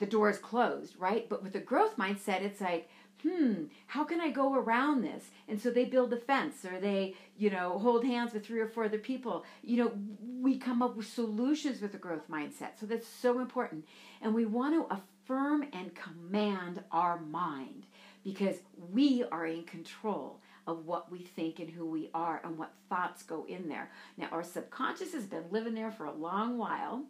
The 0.01 0.07
door 0.07 0.31
is 0.31 0.39
closed, 0.39 0.97
right? 0.99 1.29
But 1.29 1.43
with 1.43 1.55
a 1.55 1.61
growth 1.61 1.97
mindset, 1.97 2.41
it's 2.41 2.61
like, 2.61 2.89
hmm, 3.23 3.65
how 3.87 4.05
can 4.05 4.21
I 4.21 4.31
go 4.31 4.55
around 4.55 5.03
this? 5.03 5.25
And 5.49 5.61
so 5.61 5.71
they 5.71 5.85
build 5.85 6.13
a 6.13 6.17
fence 6.17 6.65
or 6.65 6.79
they, 6.81 7.15
you 7.37 7.51
know, 7.51 7.79
hold 7.79 8.05
hands 8.05 8.33
with 8.33 8.47
three 8.47 8.61
or 8.61 8.69
four 8.69 8.85
other 8.85 8.99
people. 8.99 9.45
You 9.63 9.77
know, 9.79 9.93
we 10.41 10.59
come 10.59 10.83
up 10.83 10.97
with 10.97 11.07
solutions 11.07 11.81
with 11.81 11.95
a 11.95 11.99
growth 11.99 12.29
mindset. 12.31 12.79
So 12.79 12.87
that's 12.87 13.07
so 13.07 13.41
important. 13.41 13.87
And 14.23 14.35
we 14.35 14.47
want 14.47 14.75
to 14.75 14.95
affirm 14.95 15.65
and 15.73 15.95
command 15.95 16.83
our 16.93 17.21
mind 17.21 17.87
because 18.25 18.57
we 18.93 19.25
are 19.31 19.47
in 19.47 19.65
control 19.65 20.41
of 20.67 20.87
what 20.87 21.11
we 21.11 21.19
think 21.19 21.59
and 21.59 21.71
who 21.71 21.87
we 21.87 22.11
are 22.15 22.41
and 22.45 22.59
what 22.59 22.73
thoughts 22.89 23.23
go 23.23 23.45
in 23.49 23.69
there. 23.69 23.91
Now, 24.17 24.29
our 24.31 24.43
subconscious 24.43 25.13
has 25.15 25.25
been 25.25 25.45
living 25.51 25.75
there 25.75 25.91
for 25.91 26.05
a 26.05 26.13
long 26.13 26.59
while, 26.59 27.03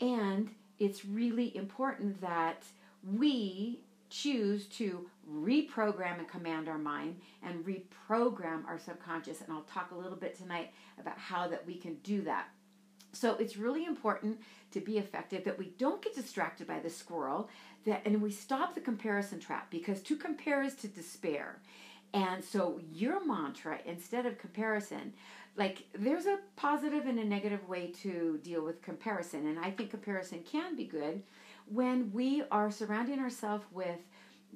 and 0.00 0.50
it's 0.78 1.04
really 1.04 1.56
important 1.56 2.20
that 2.20 2.62
we 3.16 3.80
choose 4.08 4.66
to 4.66 5.08
reprogram 5.30 6.18
and 6.18 6.28
command 6.28 6.68
our 6.68 6.78
mind 6.78 7.20
and 7.42 7.64
reprogram 7.64 8.64
our 8.66 8.78
subconscious 8.78 9.40
and 9.40 9.52
I'll 9.52 9.62
talk 9.62 9.90
a 9.90 9.96
little 9.96 10.16
bit 10.16 10.36
tonight 10.36 10.72
about 11.00 11.18
how 11.18 11.48
that 11.48 11.66
we 11.66 11.74
can 11.74 11.94
do 11.96 12.22
that. 12.22 12.48
So 13.12 13.34
it's 13.36 13.56
really 13.56 13.86
important 13.86 14.40
to 14.72 14.80
be 14.80 14.98
effective 14.98 15.44
that 15.44 15.58
we 15.58 15.72
don't 15.78 16.02
get 16.02 16.14
distracted 16.14 16.66
by 16.66 16.80
the 16.80 16.90
squirrel 16.90 17.48
that 17.84 18.02
and 18.04 18.20
we 18.20 18.30
stop 18.30 18.74
the 18.74 18.80
comparison 18.80 19.40
trap 19.40 19.70
because 19.70 20.02
to 20.02 20.16
compare 20.16 20.62
is 20.62 20.74
to 20.76 20.88
despair. 20.88 21.60
And 22.12 22.44
so 22.44 22.80
your 22.92 23.24
mantra 23.24 23.78
instead 23.84 24.26
of 24.26 24.38
comparison 24.38 25.12
like 25.56 25.84
there's 25.94 26.26
a 26.26 26.38
positive 26.56 27.06
and 27.06 27.18
a 27.18 27.24
negative 27.24 27.66
way 27.68 27.90
to 28.02 28.38
deal 28.42 28.62
with 28.62 28.82
comparison 28.82 29.46
and 29.46 29.58
I 29.58 29.70
think 29.70 29.90
comparison 29.90 30.42
can 30.42 30.76
be 30.76 30.84
good 30.84 31.22
when 31.66 32.12
we 32.12 32.42
are 32.50 32.70
surrounding 32.70 33.18
ourselves 33.18 33.64
with 33.72 33.98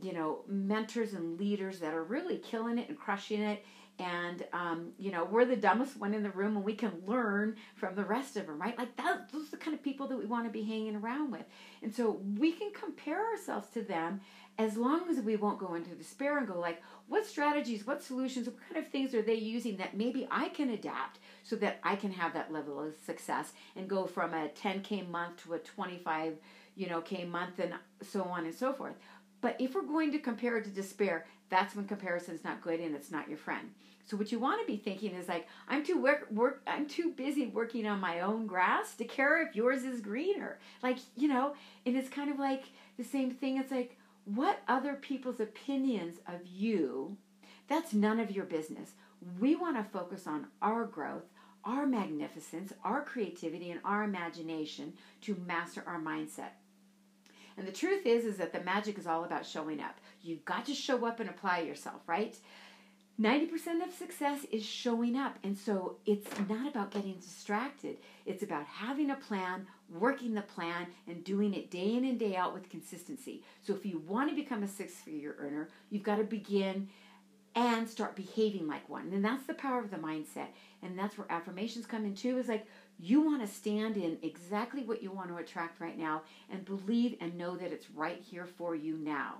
you 0.02 0.12
know 0.12 0.40
mentors 0.46 1.12
and 1.12 1.38
leaders 1.38 1.80
that 1.80 1.94
are 1.94 2.04
really 2.04 2.38
killing 2.38 2.78
it 2.78 2.88
and 2.88 2.98
crushing 2.98 3.40
it 3.42 3.64
and 3.98 4.44
um, 4.52 4.92
you 4.98 5.10
know 5.10 5.24
we're 5.24 5.44
the 5.44 5.56
dumbest 5.56 5.98
one 5.98 6.14
in 6.14 6.22
the 6.22 6.30
room 6.30 6.56
and 6.56 6.64
we 6.64 6.74
can 6.74 6.92
learn 7.06 7.56
from 7.74 7.94
the 7.94 8.04
rest 8.04 8.36
of 8.36 8.46
them 8.46 8.60
right? 8.60 8.78
Like 8.78 8.96
that 8.96 9.30
those 9.32 9.48
are 9.48 9.50
the 9.52 9.56
kind 9.58 9.74
of 9.74 9.82
people 9.82 10.06
that 10.08 10.16
we 10.16 10.26
want 10.26 10.46
to 10.46 10.50
be 10.50 10.62
hanging 10.62 10.96
around 10.96 11.32
with. 11.32 11.44
And 11.82 11.94
so 11.94 12.20
we 12.38 12.52
can 12.52 12.72
compare 12.72 13.24
ourselves 13.26 13.68
to 13.74 13.82
them 13.82 14.20
as 14.58 14.76
long 14.76 15.08
as 15.08 15.20
we 15.20 15.36
won't 15.36 15.58
go 15.58 15.74
into 15.74 15.90
despair 15.90 16.36
and 16.36 16.46
go 16.46 16.58
like 16.58 16.82
what 17.08 17.26
strategies 17.26 17.86
what 17.86 18.02
solutions 18.02 18.46
what 18.46 18.56
kind 18.68 18.84
of 18.84 18.90
things 18.90 19.14
are 19.14 19.22
they 19.22 19.34
using 19.34 19.76
that 19.76 19.96
maybe 19.96 20.28
i 20.30 20.48
can 20.50 20.70
adapt 20.70 21.18
so 21.42 21.56
that 21.56 21.78
i 21.82 21.96
can 21.96 22.12
have 22.12 22.34
that 22.34 22.52
level 22.52 22.78
of 22.78 22.94
success 23.06 23.52
and 23.74 23.88
go 23.88 24.06
from 24.06 24.34
a 24.34 24.48
10k 24.48 25.08
month 25.08 25.42
to 25.42 25.54
a 25.54 25.58
25 25.58 26.34
you 26.76 26.88
know 26.88 27.00
k 27.00 27.24
month 27.24 27.58
and 27.58 27.74
so 28.02 28.22
on 28.22 28.44
and 28.44 28.54
so 28.54 28.72
forth 28.72 28.94
but 29.40 29.56
if 29.58 29.74
we're 29.74 29.82
going 29.82 30.12
to 30.12 30.18
compare 30.18 30.58
it 30.58 30.64
to 30.64 30.70
despair, 30.70 31.26
that's 31.48 31.74
when 31.74 31.86
comparison 31.86 32.34
is 32.34 32.44
not 32.44 32.62
good 32.62 32.80
and 32.80 32.94
it's 32.94 33.10
not 33.10 33.28
your 33.28 33.38
friend. 33.38 33.70
So 34.04 34.16
what 34.16 34.32
you 34.32 34.38
want 34.38 34.60
to 34.60 34.66
be 34.66 34.76
thinking 34.76 35.14
is 35.14 35.28
like, 35.28 35.46
I'm 35.68 35.84
too 35.84 36.00
work, 36.00 36.28
work 36.30 36.62
I'm 36.66 36.86
too 36.86 37.12
busy 37.12 37.46
working 37.46 37.86
on 37.86 38.00
my 38.00 38.20
own 38.20 38.46
grass 38.46 38.94
to 38.96 39.04
care 39.04 39.46
if 39.46 39.54
yours 39.54 39.84
is 39.84 40.00
greener. 40.00 40.58
Like, 40.82 40.98
you 41.16 41.28
know, 41.28 41.54
and 41.86 41.96
it's 41.96 42.08
kind 42.08 42.30
of 42.30 42.38
like 42.38 42.64
the 42.96 43.04
same 43.04 43.30
thing. 43.30 43.56
It's 43.56 43.70
like, 43.70 43.96
what 44.24 44.60
other 44.68 44.94
people's 44.94 45.40
opinions 45.40 46.18
of 46.28 46.46
you, 46.46 47.16
that's 47.68 47.92
none 47.92 48.20
of 48.20 48.30
your 48.30 48.44
business. 48.44 48.92
We 49.38 49.54
want 49.54 49.76
to 49.76 49.84
focus 49.84 50.26
on 50.26 50.48
our 50.60 50.84
growth, 50.84 51.24
our 51.64 51.86
magnificence, 51.86 52.72
our 52.84 53.02
creativity, 53.02 53.70
and 53.70 53.80
our 53.84 54.04
imagination 54.04 54.92
to 55.22 55.36
master 55.46 55.82
our 55.86 56.00
mindset. 56.00 56.52
And 57.56 57.66
the 57.66 57.72
truth 57.72 58.06
is 58.06 58.24
is 58.24 58.38
that 58.38 58.52
the 58.52 58.62
magic 58.62 58.98
is 58.98 59.06
all 59.06 59.24
about 59.24 59.44
showing 59.44 59.80
up. 59.80 59.98
You've 60.22 60.44
got 60.44 60.64
to 60.66 60.74
show 60.74 61.04
up 61.06 61.20
and 61.20 61.28
apply 61.28 61.60
yourself, 61.60 62.00
right? 62.06 62.36
90% 63.20 63.86
of 63.86 63.92
success 63.92 64.46
is 64.50 64.64
showing 64.64 65.14
up. 65.14 65.38
And 65.44 65.58
so 65.58 65.96
it's 66.06 66.30
not 66.48 66.66
about 66.66 66.90
getting 66.90 67.18
distracted. 67.18 67.98
It's 68.24 68.42
about 68.42 68.64
having 68.64 69.10
a 69.10 69.16
plan, 69.16 69.66
working 69.90 70.32
the 70.32 70.40
plan, 70.40 70.86
and 71.06 71.22
doing 71.22 71.52
it 71.52 71.70
day 71.70 71.96
in 71.96 72.04
and 72.06 72.18
day 72.18 72.34
out 72.34 72.54
with 72.54 72.70
consistency. 72.70 73.42
So 73.62 73.74
if 73.74 73.84
you 73.84 73.98
want 74.06 74.30
to 74.30 74.34
become 74.34 74.62
a 74.62 74.68
six 74.68 74.94
figure 74.94 75.36
earner, 75.38 75.68
you've 75.90 76.02
got 76.02 76.16
to 76.16 76.24
begin 76.24 76.88
and 77.54 77.88
start 77.88 78.14
behaving 78.14 78.66
like 78.66 78.88
one. 78.88 79.10
And 79.12 79.24
that's 79.24 79.44
the 79.46 79.54
power 79.54 79.80
of 79.80 79.90
the 79.90 79.96
mindset. 79.96 80.48
And 80.82 80.98
that's 80.98 81.18
where 81.18 81.30
affirmations 81.30 81.86
come 81.86 82.04
in 82.04 82.14
too. 82.14 82.38
Is 82.38 82.48
like 82.48 82.66
you 82.98 83.20
want 83.20 83.40
to 83.40 83.46
stand 83.46 83.96
in 83.96 84.18
exactly 84.22 84.82
what 84.82 85.02
you 85.02 85.10
want 85.10 85.28
to 85.28 85.36
attract 85.36 85.80
right 85.80 85.98
now 85.98 86.22
and 86.50 86.64
believe 86.64 87.16
and 87.20 87.36
know 87.36 87.56
that 87.56 87.72
it's 87.72 87.90
right 87.90 88.22
here 88.22 88.46
for 88.46 88.74
you 88.74 88.96
now. 88.96 89.36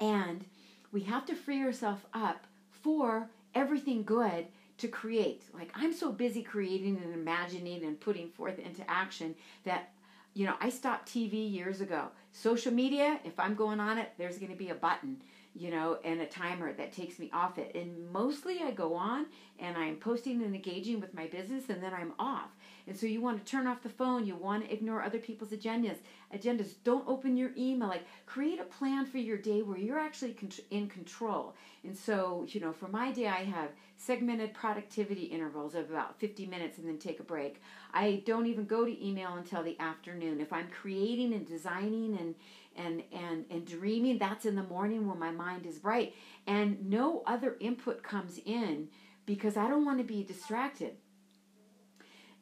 And 0.00 0.44
we 0.90 1.02
have 1.02 1.26
to 1.26 1.34
free 1.34 1.62
ourselves 1.62 2.02
up 2.12 2.46
for 2.70 3.28
everything 3.54 4.02
good 4.02 4.46
to 4.78 4.88
create. 4.88 5.44
Like 5.52 5.70
I'm 5.74 5.92
so 5.92 6.10
busy 6.10 6.42
creating 6.42 7.00
and 7.02 7.14
imagining 7.14 7.84
and 7.84 8.00
putting 8.00 8.28
forth 8.28 8.58
into 8.58 8.88
action 8.90 9.34
that 9.64 9.90
you 10.34 10.46
know, 10.46 10.56
I 10.60 10.68
stopped 10.68 11.08
TV 11.08 11.50
years 11.50 11.80
ago. 11.80 12.08
Social 12.32 12.72
media, 12.72 13.20
if 13.24 13.38
I'm 13.38 13.54
going 13.54 13.78
on 13.78 13.98
it, 13.98 14.10
there's 14.18 14.36
going 14.36 14.50
to 14.50 14.58
be 14.58 14.70
a 14.70 14.74
button 14.74 15.22
you 15.56 15.70
know, 15.70 15.98
and 16.04 16.20
a 16.20 16.26
timer 16.26 16.72
that 16.72 16.92
takes 16.92 17.18
me 17.18 17.30
off 17.32 17.58
it. 17.58 17.74
And 17.76 18.10
mostly 18.12 18.58
I 18.62 18.72
go 18.72 18.94
on 18.94 19.26
and 19.60 19.76
I'm 19.76 19.96
posting 19.96 20.42
and 20.42 20.54
engaging 20.54 21.00
with 21.00 21.14
my 21.14 21.28
business 21.28 21.68
and 21.68 21.80
then 21.80 21.94
I'm 21.94 22.12
off. 22.18 22.50
And 22.86 22.96
so 22.96 23.06
you 23.06 23.20
want 23.20 23.38
to 23.38 23.50
turn 23.50 23.66
off 23.66 23.82
the 23.82 23.88
phone, 23.88 24.26
you 24.26 24.34
want 24.34 24.64
to 24.64 24.72
ignore 24.72 25.02
other 25.02 25.18
people's 25.18 25.50
agendas. 25.50 25.98
Agendas, 26.34 26.74
don't 26.82 27.06
open 27.08 27.36
your 27.36 27.52
email. 27.56 27.88
Like 27.88 28.04
create 28.26 28.60
a 28.60 28.64
plan 28.64 29.06
for 29.06 29.18
your 29.18 29.38
day 29.38 29.62
where 29.62 29.78
you're 29.78 29.98
actually 29.98 30.36
in 30.70 30.88
control. 30.88 31.54
And 31.84 31.96
so, 31.96 32.44
you 32.48 32.60
know, 32.60 32.72
for 32.72 32.88
my 32.88 33.12
day 33.12 33.28
I 33.28 33.44
have 33.44 33.70
segmented 33.96 34.54
productivity 34.54 35.22
intervals 35.22 35.76
of 35.76 35.88
about 35.88 36.18
50 36.18 36.46
minutes 36.46 36.78
and 36.78 36.88
then 36.88 36.98
take 36.98 37.20
a 37.20 37.24
break. 37.24 37.62
I 37.92 38.22
don't 38.26 38.46
even 38.46 38.66
go 38.66 38.84
to 38.84 39.06
email 39.06 39.34
until 39.34 39.62
the 39.62 39.78
afternoon. 39.78 40.40
If 40.40 40.52
I'm 40.52 40.68
creating 40.68 41.32
and 41.32 41.46
designing 41.46 42.18
and 42.18 42.34
and 42.76 43.02
and 43.12 43.44
and 43.50 43.66
dreaming 43.66 44.18
that's 44.18 44.46
in 44.46 44.56
the 44.56 44.62
morning 44.62 45.06
when 45.06 45.18
my 45.18 45.30
mind 45.30 45.66
is 45.66 45.78
bright 45.78 46.14
and 46.46 46.88
no 46.88 47.22
other 47.26 47.56
input 47.60 48.02
comes 48.02 48.38
in 48.44 48.88
because 49.26 49.56
I 49.56 49.68
don't 49.68 49.84
want 49.84 49.98
to 49.98 50.04
be 50.04 50.22
distracted. 50.22 50.96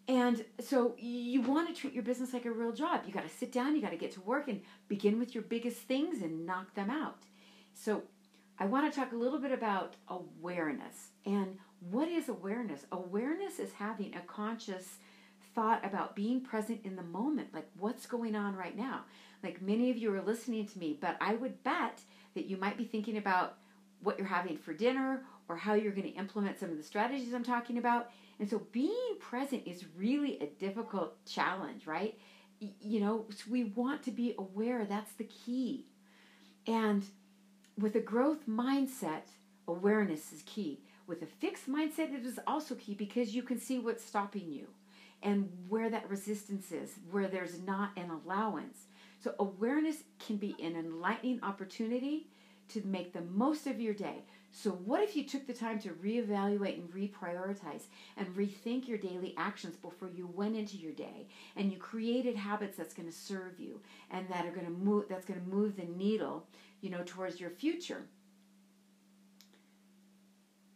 And 0.08 0.44
so 0.60 0.96
you 0.98 1.42
want 1.42 1.68
to 1.68 1.80
treat 1.80 1.94
your 1.94 2.02
business 2.02 2.32
like 2.32 2.44
a 2.44 2.50
real 2.50 2.72
job. 2.72 3.02
You 3.06 3.12
got 3.12 3.22
to 3.22 3.34
sit 3.34 3.52
down, 3.52 3.76
you 3.76 3.82
got 3.82 3.92
to 3.92 3.96
get 3.96 4.12
to 4.14 4.20
work 4.20 4.48
and 4.48 4.60
begin 4.88 5.18
with 5.18 5.34
your 5.34 5.44
biggest 5.44 5.78
things 5.78 6.22
and 6.22 6.44
knock 6.44 6.74
them 6.74 6.90
out. 6.90 7.22
So 7.72 8.02
I 8.58 8.66
want 8.66 8.92
to 8.92 8.98
talk 8.98 9.12
a 9.12 9.16
little 9.16 9.38
bit 9.38 9.52
about 9.52 9.94
awareness. 10.08 11.10
And 11.24 11.56
what 11.90 12.08
is 12.08 12.28
awareness? 12.28 12.84
Awareness 12.90 13.58
is 13.58 13.72
having 13.72 14.14
a 14.14 14.20
conscious 14.20 14.96
thought 15.54 15.84
about 15.84 16.16
being 16.16 16.40
present 16.40 16.80
in 16.84 16.96
the 16.96 17.02
moment, 17.02 17.48
like 17.52 17.68
what's 17.78 18.06
going 18.06 18.34
on 18.34 18.56
right 18.56 18.76
now. 18.76 19.04
Like 19.42 19.61
many 19.61 19.90
of 19.90 19.96
you 19.96 20.14
are 20.14 20.22
listening 20.22 20.66
to 20.66 20.78
me, 20.78 20.99
but 21.00 21.16
I 21.20 21.34
would 21.34 21.62
bet 21.64 22.00
that 22.34 22.46
you 22.46 22.56
might 22.56 22.76
be 22.76 22.84
thinking 22.84 23.18
about 23.18 23.58
what 24.02 24.18
you're 24.18 24.26
having 24.26 24.56
for 24.56 24.72
dinner 24.72 25.22
or 25.49 25.56
how 25.56 25.75
you're 25.75 25.92
going 25.92 26.11
to 26.11 26.18
implement 26.18 26.58
some 26.58 26.70
of 26.70 26.76
the 26.76 26.82
strategies 26.82 27.32
I'm 27.32 27.44
talking 27.44 27.78
about. 27.78 28.11
And 28.38 28.49
so 28.49 28.62
being 28.72 29.16
present 29.20 29.62
is 29.66 29.84
really 29.96 30.38
a 30.40 30.46
difficult 30.46 31.25
challenge, 31.26 31.87
right? 31.87 32.18
You 32.58 33.00
know, 33.00 33.26
so 33.30 33.50
we 33.50 33.64
want 33.64 34.02
to 34.04 34.11
be 34.11 34.34
aware. 34.38 34.84
That's 34.84 35.12
the 35.12 35.25
key. 35.25 35.87
And 36.66 37.04
with 37.78 37.96
a 37.96 38.00
growth 38.00 38.46
mindset, 38.49 39.22
awareness 39.68 40.32
is 40.32 40.42
key. 40.46 40.80
With 41.06 41.22
a 41.22 41.26
fixed 41.26 41.68
mindset, 41.68 42.14
it 42.14 42.25
is 42.25 42.38
also 42.46 42.75
key 42.76 42.94
because 42.94 43.34
you 43.34 43.42
can 43.42 43.58
see 43.58 43.78
what's 43.78 44.04
stopping 44.04 44.50
you 44.50 44.68
and 45.22 45.49
where 45.68 45.90
that 45.90 46.08
resistance 46.08 46.72
is, 46.72 46.94
where 47.11 47.28
there's 47.28 47.61
not 47.61 47.90
an 47.96 48.11
allowance. 48.11 48.87
So, 49.22 49.34
awareness 49.38 49.98
can 50.18 50.36
be 50.36 50.56
an 50.60 50.74
enlightening 50.74 51.40
opportunity 51.44 52.26
to 52.68 52.84
make 52.84 53.12
the 53.12 53.20
most 53.20 53.66
of 53.66 53.80
your 53.80 53.94
day. 53.94 54.24
So, 54.50 54.70
what 54.70 55.00
if 55.02 55.14
you 55.14 55.24
took 55.24 55.46
the 55.46 55.52
time 55.52 55.78
to 55.80 55.90
reevaluate 55.90 56.74
and 56.74 56.92
reprioritize 56.92 57.82
and 58.16 58.34
rethink 58.34 58.88
your 58.88 58.98
daily 58.98 59.34
actions 59.36 59.76
before 59.76 60.08
you 60.08 60.26
went 60.26 60.56
into 60.56 60.76
your 60.76 60.92
day 60.92 61.28
and 61.56 61.70
you 61.70 61.78
created 61.78 62.36
habits 62.36 62.76
that's 62.76 62.94
going 62.94 63.08
to 63.08 63.14
serve 63.14 63.60
you 63.60 63.80
and 64.10 64.28
that 64.28 64.44
are 64.44 64.50
going 64.50 64.66
to 64.66 64.72
move 64.72 65.04
that's 65.08 65.24
going 65.24 65.40
to 65.40 65.48
move 65.48 65.76
the 65.76 65.84
needle, 65.84 66.46
you 66.80 66.90
know, 66.90 67.02
towards 67.06 67.40
your 67.40 67.50
future? 67.50 68.02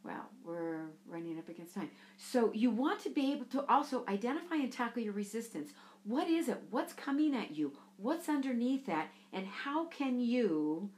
Well, 0.04 0.30
we're 0.44 0.84
running 1.04 1.36
up 1.36 1.48
against 1.48 1.74
time. 1.74 1.90
So, 2.16 2.52
you 2.52 2.70
want 2.70 3.00
to 3.00 3.10
be 3.10 3.32
able 3.32 3.46
to 3.46 3.68
also 3.68 4.04
identify 4.06 4.54
and 4.54 4.72
tackle 4.72 5.02
your 5.02 5.14
resistance. 5.14 5.72
What 6.04 6.28
is 6.28 6.48
it? 6.48 6.62
What's 6.70 6.92
coming 6.92 7.34
at 7.34 7.56
you? 7.56 7.72
What's 7.96 8.28
underneath 8.28 8.86
that? 8.86 9.08
And 9.32 9.46
how 9.46 9.86
can 9.86 10.20
you 10.20 10.90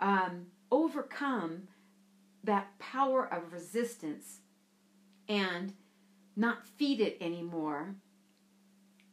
um, 0.00 0.46
overcome 0.70 1.68
that 2.44 2.78
power 2.78 3.32
of 3.32 3.52
resistance 3.52 4.40
and 5.28 5.72
not 6.36 6.66
feed 6.66 7.00
it 7.00 7.16
anymore 7.20 7.94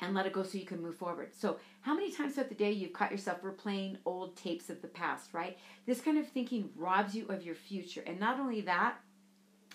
and 0.02 0.14
let 0.14 0.26
it 0.26 0.34
go 0.34 0.44
so 0.44 0.58
you 0.58 0.66
can 0.66 0.82
move 0.82 0.96
forward. 0.96 1.36
So, 1.36 1.58
how 1.82 1.94
many 1.94 2.12
times 2.12 2.34
throughout 2.34 2.50
the 2.50 2.56
day 2.56 2.72
you've 2.72 2.94
caught 2.94 3.12
yourself 3.12 3.42
replaying 3.42 3.98
old 4.06 4.38
tapes 4.38 4.70
of 4.70 4.82
the 4.82 4.88
past, 4.88 5.34
right? 5.34 5.58
This 5.86 6.02
kind 6.02 6.18
of 6.18 6.28
thinking 6.28 6.70
robs 6.76 7.14
you 7.14 7.28
of 7.28 7.44
your 7.44 7.56
future. 7.56 8.04
And 8.08 8.20
not 8.20 8.40
only 8.40 8.62
that, 8.62 8.96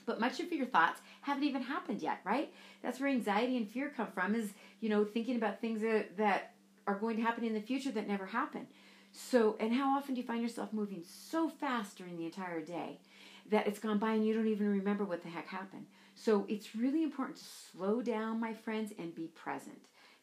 but 0.06 0.20
much 0.20 0.40
of 0.40 0.52
your 0.52 0.66
thoughts 0.66 1.00
haven't 1.20 1.44
even 1.44 1.62
happened 1.62 2.02
yet, 2.02 2.20
right? 2.24 2.52
That's 2.82 3.00
where 3.00 3.08
anxiety 3.08 3.56
and 3.56 3.70
fear 3.70 3.92
come 3.94 4.08
from 4.14 4.34
is, 4.34 4.52
you 4.80 4.88
know, 4.88 5.04
thinking 5.04 5.36
about 5.36 5.60
things 5.60 5.82
that, 5.82 6.16
that 6.16 6.53
are 6.86 6.98
going 6.98 7.16
to 7.16 7.22
happen 7.22 7.44
in 7.44 7.54
the 7.54 7.60
future 7.60 7.90
that 7.92 8.08
never 8.08 8.26
happen. 8.26 8.66
So, 9.12 9.56
and 9.60 9.72
how 9.72 9.96
often 9.96 10.14
do 10.14 10.20
you 10.20 10.26
find 10.26 10.42
yourself 10.42 10.72
moving 10.72 11.04
so 11.06 11.48
fast 11.48 11.96
during 11.96 12.16
the 12.16 12.26
entire 12.26 12.60
day 12.60 12.98
that 13.50 13.66
it's 13.66 13.78
gone 13.78 13.98
by 13.98 14.12
and 14.12 14.26
you 14.26 14.34
don't 14.34 14.48
even 14.48 14.68
remember 14.68 15.04
what 15.04 15.22
the 15.22 15.28
heck 15.28 15.46
happened? 15.46 15.86
So, 16.16 16.46
it's 16.48 16.74
really 16.74 17.02
important 17.02 17.38
to 17.38 17.44
slow 17.44 18.02
down, 18.02 18.40
my 18.40 18.52
friends, 18.52 18.92
and 18.98 19.14
be 19.14 19.28
present 19.28 19.82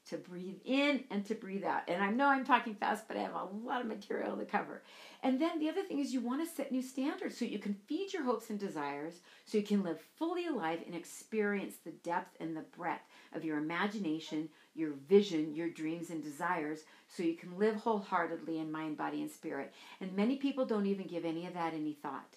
to 0.09 0.17
breathe 0.17 0.57
in 0.65 1.03
and 1.09 1.25
to 1.25 1.35
breathe 1.35 1.63
out. 1.63 1.83
And 1.87 2.03
I 2.03 2.09
know 2.09 2.27
I'm 2.27 2.45
talking 2.45 2.75
fast, 2.75 3.07
but 3.07 3.17
I 3.17 3.21
have 3.21 3.33
a 3.33 3.47
lot 3.65 3.81
of 3.81 3.87
material 3.87 4.35
to 4.35 4.45
cover. 4.45 4.81
And 5.23 5.39
then 5.39 5.59
the 5.59 5.69
other 5.69 5.83
thing 5.83 5.99
is 5.99 6.13
you 6.13 6.21
want 6.21 6.47
to 6.47 6.55
set 6.55 6.71
new 6.71 6.81
standards 6.81 7.37
so 7.37 7.45
you 7.45 7.59
can 7.59 7.75
feed 7.87 8.11
your 8.11 8.23
hopes 8.23 8.49
and 8.49 8.59
desires, 8.59 9.19
so 9.45 9.57
you 9.57 9.63
can 9.63 9.83
live 9.83 9.99
fully 10.17 10.47
alive 10.47 10.79
and 10.85 10.95
experience 10.95 11.75
the 11.83 11.91
depth 11.91 12.35
and 12.39 12.57
the 12.57 12.65
breadth 12.75 13.03
of 13.33 13.45
your 13.45 13.57
imagination, 13.57 14.49
your 14.73 14.91
vision, 15.07 15.53
your 15.53 15.69
dreams 15.69 16.09
and 16.09 16.23
desires, 16.23 16.79
so 17.07 17.23
you 17.23 17.35
can 17.35 17.57
live 17.57 17.75
wholeheartedly 17.75 18.59
in 18.59 18.71
mind, 18.71 18.97
body, 18.97 19.21
and 19.21 19.29
spirit. 19.29 19.71
And 19.99 20.15
many 20.15 20.37
people 20.37 20.65
don't 20.65 20.87
even 20.87 21.07
give 21.07 21.25
any 21.25 21.45
of 21.45 21.53
that 21.53 21.73
any 21.73 21.93
thought. 21.93 22.35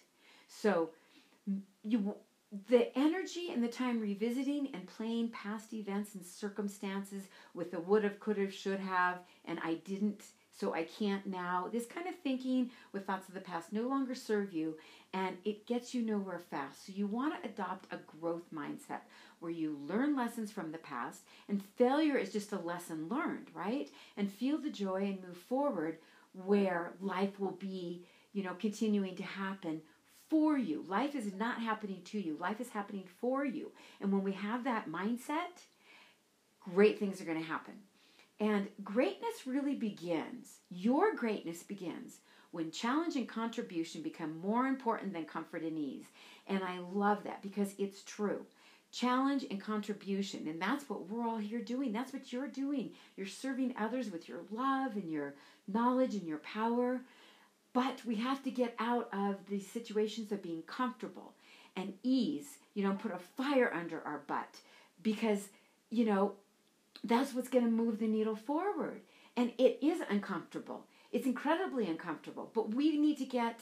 So 0.49 0.91
you 1.83 2.15
the 2.69 2.97
energy 2.97 3.51
and 3.53 3.63
the 3.63 3.69
time 3.69 4.01
revisiting 4.01 4.69
and 4.75 4.87
playing 4.87 5.31
past 5.31 5.73
events 5.73 6.15
and 6.15 6.25
circumstances 6.25 7.25
with 7.53 7.71
the 7.71 7.81
would 7.81 8.05
have, 8.05 8.21
could 8.21 8.39
have, 8.39 8.55
should 8.55 8.79
have, 8.79 9.19
and 9.45 9.59
I 9.63 9.75
didn't, 9.85 10.23
so 10.51 10.73
I 10.73 10.85
can't 10.85 11.27
now. 11.27 11.69
This 11.73 11.87
kind 11.87 12.07
of 12.07 12.15
thinking 12.17 12.71
with 12.93 13.07
thoughts 13.07 13.29
of 13.29 13.35
the 13.35 13.41
past 13.41 13.73
no 13.73 13.89
longer 13.89 14.15
serve 14.15 14.53
you 14.53 14.77
and 15.13 15.37
it 15.45 15.67
gets 15.67 15.95
you 15.95 16.03
nowhere 16.03 16.41
fast. 16.51 16.87
So 16.87 16.93
you 16.95 17.07
want 17.07 17.43
to 17.43 17.49
adopt 17.49 17.93
a 17.93 17.99
growth 18.19 18.53
mindset 18.55 19.01
where 19.41 19.51
you 19.51 19.79
learn 19.89 20.17
lessons 20.17 20.53
from 20.53 20.71
the 20.71 20.79
past 20.79 21.23
and 21.49 21.63
failure 21.77 22.17
is 22.17 22.33
just 22.33 22.53
a 22.53 22.59
lesson 22.59 23.09
learned, 23.09 23.49
right? 23.55 23.91
And 24.17 24.31
feel 24.31 24.59
the 24.59 24.71
joy 24.71 25.03
and 25.03 25.23
move 25.27 25.37
forward 25.37 25.99
where 26.33 26.93
life 27.01 27.41
will 27.41 27.53
be, 27.53 28.05
you 28.33 28.43
know, 28.43 28.55
continuing 28.55 29.17
to 29.17 29.23
happen 29.23 29.81
for 30.29 30.57
you. 30.59 30.85
Life 30.89 31.15
is 31.15 31.33
not 31.35 31.61
happening 31.61 32.03
to 32.07 32.21
you, 32.21 32.37
life 32.39 32.61
is 32.61 32.71
happening 32.71 33.05
for 33.21 33.45
you. 33.45 33.73
And 34.01 34.13
when 34.13 34.23
we 34.23 34.33
have 34.33 34.65
that 34.65 34.89
mindset, 34.89 35.63
great 36.61 36.99
things 36.99 37.21
are 37.21 37.25
going 37.25 37.41
to 37.41 37.49
happen. 37.49 37.75
And 38.41 38.69
greatness 38.83 39.47
really 39.47 39.75
begins, 39.75 40.59
your 40.69 41.15
greatness 41.15 41.63
begins 41.63 42.19
when 42.51 42.71
challenge 42.71 43.17
and 43.17 43.29
contribution 43.29 44.01
become 44.01 44.41
more 44.41 44.67
important 44.67 45.13
than 45.13 45.25
comfort 45.25 45.63
and 45.63 45.77
ease. 45.77 46.05
And 46.47 46.63
I 46.63 46.79
love 46.79 47.25
that 47.25 47.43
because 47.43 47.75
it's 47.79 48.03
true. 48.03 48.47
Challenge 48.93 49.45
and 49.51 49.61
contribution, 49.61 50.47
and 50.47 50.63
that's 50.63 50.89
what 50.89 51.09
we're 51.09 51.27
all 51.27 51.39
here 51.39 51.61
doing. 51.61 51.93
That's 51.93 52.13
what 52.13 52.33
you're 52.33 52.47
doing. 52.47 52.93
You're 53.17 53.27
serving 53.27 53.75
others 53.77 54.09
with 54.09 54.29
your 54.29 54.43
love 54.53 54.95
and 54.95 55.11
your 55.11 55.35
knowledge 55.67 56.15
and 56.15 56.29
your 56.29 56.39
power. 56.39 57.01
But 57.75 58.01
we 58.07 58.15
have 58.17 58.43
to 58.45 58.51
get 58.51 58.75
out 58.79 59.11
of 59.13 59.37
the 59.51 59.61
situations 59.61 60.33
of 60.33 60.43
being 60.43 60.63
comfortable 60.63 61.35
and 61.77 61.93
ease, 62.03 62.57
you 62.73 62.85
know, 62.85 62.95
put 62.95 63.13
a 63.13 63.19
fire 63.19 63.71
under 63.75 64.01
our 64.03 64.23
butt 64.27 64.61
because, 65.03 65.49
you 65.91 66.07
know, 66.07 66.33
that's 67.03 67.35
what's 67.35 67.49
going 67.49 67.65
to 67.65 67.71
move 67.71 67.99
the 67.99 68.07
needle 68.07 68.37
forward. 68.37 69.03
And 69.37 69.53
it 69.59 69.79
is 69.83 70.01
uncomfortable. 70.09 70.87
It's 71.13 71.27
incredibly 71.27 71.87
uncomfortable, 71.87 72.51
but 72.55 72.75
we 72.75 72.97
need 72.97 73.19
to 73.19 73.27
get 73.27 73.61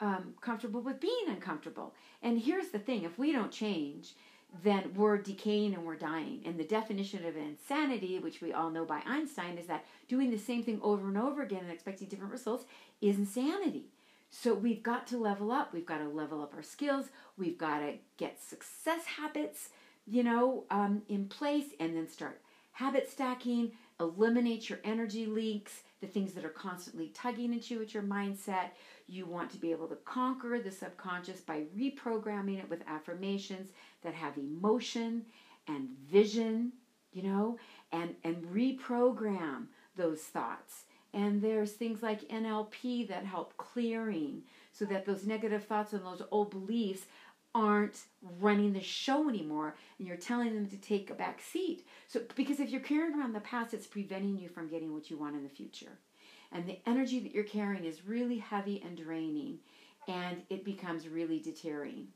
um, 0.00 0.34
comfortable 0.40 0.80
with 0.80 0.98
being 1.00 1.26
uncomfortable. 1.28 1.94
And 2.22 2.40
here's 2.40 2.68
the 2.68 2.78
thing 2.78 3.04
if 3.04 3.18
we 3.18 3.30
don't 3.30 3.52
change, 3.52 4.14
then 4.62 4.92
we're 4.94 5.18
decaying 5.18 5.74
and 5.74 5.84
we're 5.84 5.96
dying. 5.96 6.42
And 6.44 6.58
the 6.58 6.64
definition 6.64 7.24
of 7.24 7.36
insanity, 7.36 8.18
which 8.18 8.40
we 8.40 8.52
all 8.52 8.70
know 8.70 8.84
by 8.84 9.00
Einstein, 9.06 9.58
is 9.58 9.66
that 9.66 9.84
doing 10.08 10.30
the 10.30 10.38
same 10.38 10.62
thing 10.62 10.80
over 10.82 11.08
and 11.08 11.18
over 11.18 11.42
again 11.42 11.62
and 11.62 11.72
expecting 11.72 12.08
different 12.08 12.32
results 12.32 12.64
is 13.00 13.18
insanity. 13.18 13.86
So 14.30 14.52
we've 14.52 14.82
got 14.82 15.06
to 15.08 15.16
level 15.16 15.52
up. 15.52 15.72
We've 15.72 15.86
got 15.86 15.98
to 15.98 16.08
level 16.08 16.42
up 16.42 16.54
our 16.54 16.62
skills. 16.62 17.06
We've 17.38 17.58
got 17.58 17.78
to 17.78 17.94
get 18.16 18.42
success 18.42 19.04
habits, 19.04 19.68
you 20.06 20.22
know, 20.22 20.64
um, 20.70 21.02
in 21.08 21.26
place, 21.26 21.66
and 21.78 21.96
then 21.96 22.08
start 22.08 22.40
habit 22.72 23.08
stacking. 23.08 23.72
Eliminate 24.00 24.68
your 24.68 24.80
energy 24.82 25.24
leaks, 25.26 25.82
the 26.00 26.08
things 26.08 26.32
that 26.32 26.44
are 26.44 26.48
constantly 26.48 27.08
tugging 27.14 27.54
at 27.54 27.70
you 27.70 27.80
at 27.80 27.94
your 27.94 28.02
mindset. 28.02 28.70
You 29.06 29.26
want 29.26 29.50
to 29.50 29.58
be 29.58 29.70
able 29.70 29.88
to 29.88 29.96
conquer 29.96 30.58
the 30.58 30.70
subconscious 30.70 31.40
by 31.40 31.64
reprogramming 31.76 32.58
it 32.58 32.70
with 32.70 32.82
affirmations 32.86 33.70
that 34.02 34.14
have 34.14 34.38
emotion 34.38 35.26
and 35.68 35.88
vision, 36.10 36.72
you 37.12 37.22
know, 37.22 37.58
and, 37.92 38.14
and 38.24 38.44
reprogram 38.46 39.66
those 39.96 40.20
thoughts. 40.20 40.84
And 41.12 41.40
there's 41.40 41.72
things 41.72 42.02
like 42.02 42.28
NLP 42.28 43.08
that 43.08 43.24
help 43.24 43.56
clearing 43.56 44.42
so 44.72 44.84
that 44.86 45.06
those 45.06 45.26
negative 45.26 45.64
thoughts 45.64 45.92
and 45.92 46.04
those 46.04 46.22
old 46.30 46.50
beliefs 46.50 47.02
aren't 47.54 48.00
running 48.40 48.72
the 48.72 48.82
show 48.82 49.28
anymore 49.28 49.76
and 49.98 50.08
you're 50.08 50.16
telling 50.16 50.54
them 50.54 50.66
to 50.66 50.76
take 50.76 51.10
a 51.10 51.14
back 51.14 51.40
seat. 51.40 51.86
So 52.08 52.22
because 52.34 52.58
if 52.58 52.70
you're 52.70 52.80
carrying 52.80 53.18
around 53.18 53.32
the 53.32 53.40
past, 53.40 53.74
it's 53.74 53.86
preventing 53.86 54.38
you 54.38 54.48
from 54.48 54.68
getting 54.68 54.92
what 54.92 55.08
you 55.08 55.16
want 55.16 55.36
in 55.36 55.44
the 55.44 55.48
future 55.48 55.98
and 56.54 56.66
the 56.66 56.78
energy 56.86 57.20
that 57.20 57.34
you're 57.34 57.44
carrying 57.44 57.84
is 57.84 58.06
really 58.06 58.38
heavy 58.38 58.80
and 58.84 58.96
draining 58.96 59.58
and 60.08 60.42
it 60.48 60.64
becomes 60.64 61.08
really 61.08 61.40
deterring. 61.40 62.08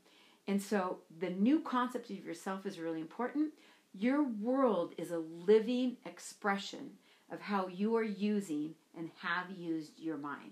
And 0.47 0.61
so 0.61 0.99
the 1.19 1.29
new 1.29 1.59
concept 1.59 2.09
of 2.09 2.25
yourself 2.25 2.65
is 2.65 2.79
really 2.79 3.01
important. 3.01 3.53
Your 3.93 4.23
world 4.23 4.93
is 4.97 5.11
a 5.11 5.19
living 5.19 5.97
expression 6.05 6.91
of 7.31 7.41
how 7.41 7.67
you 7.67 7.95
are 7.95 8.03
using 8.03 8.73
and 8.97 9.09
have 9.19 9.51
used 9.51 9.99
your 9.99 10.17
mind. 10.17 10.51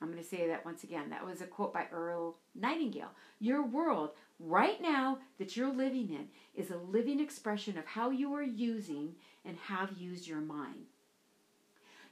I'm 0.00 0.10
going 0.10 0.22
to 0.22 0.28
say 0.28 0.48
that 0.48 0.64
once 0.64 0.82
again. 0.82 1.10
That 1.10 1.24
was 1.24 1.40
a 1.40 1.46
quote 1.46 1.72
by 1.72 1.86
Earl 1.92 2.36
Nightingale. 2.56 3.12
Your 3.38 3.64
world, 3.64 4.10
right 4.40 4.82
now, 4.82 5.18
that 5.38 5.56
you're 5.56 5.72
living 5.72 6.10
in, 6.10 6.26
is 6.60 6.72
a 6.72 6.76
living 6.76 7.20
expression 7.20 7.78
of 7.78 7.86
how 7.86 8.10
you 8.10 8.34
are 8.34 8.42
using 8.42 9.14
and 9.44 9.56
have 9.58 9.92
used 9.96 10.26
your 10.26 10.40
mind. 10.40 10.86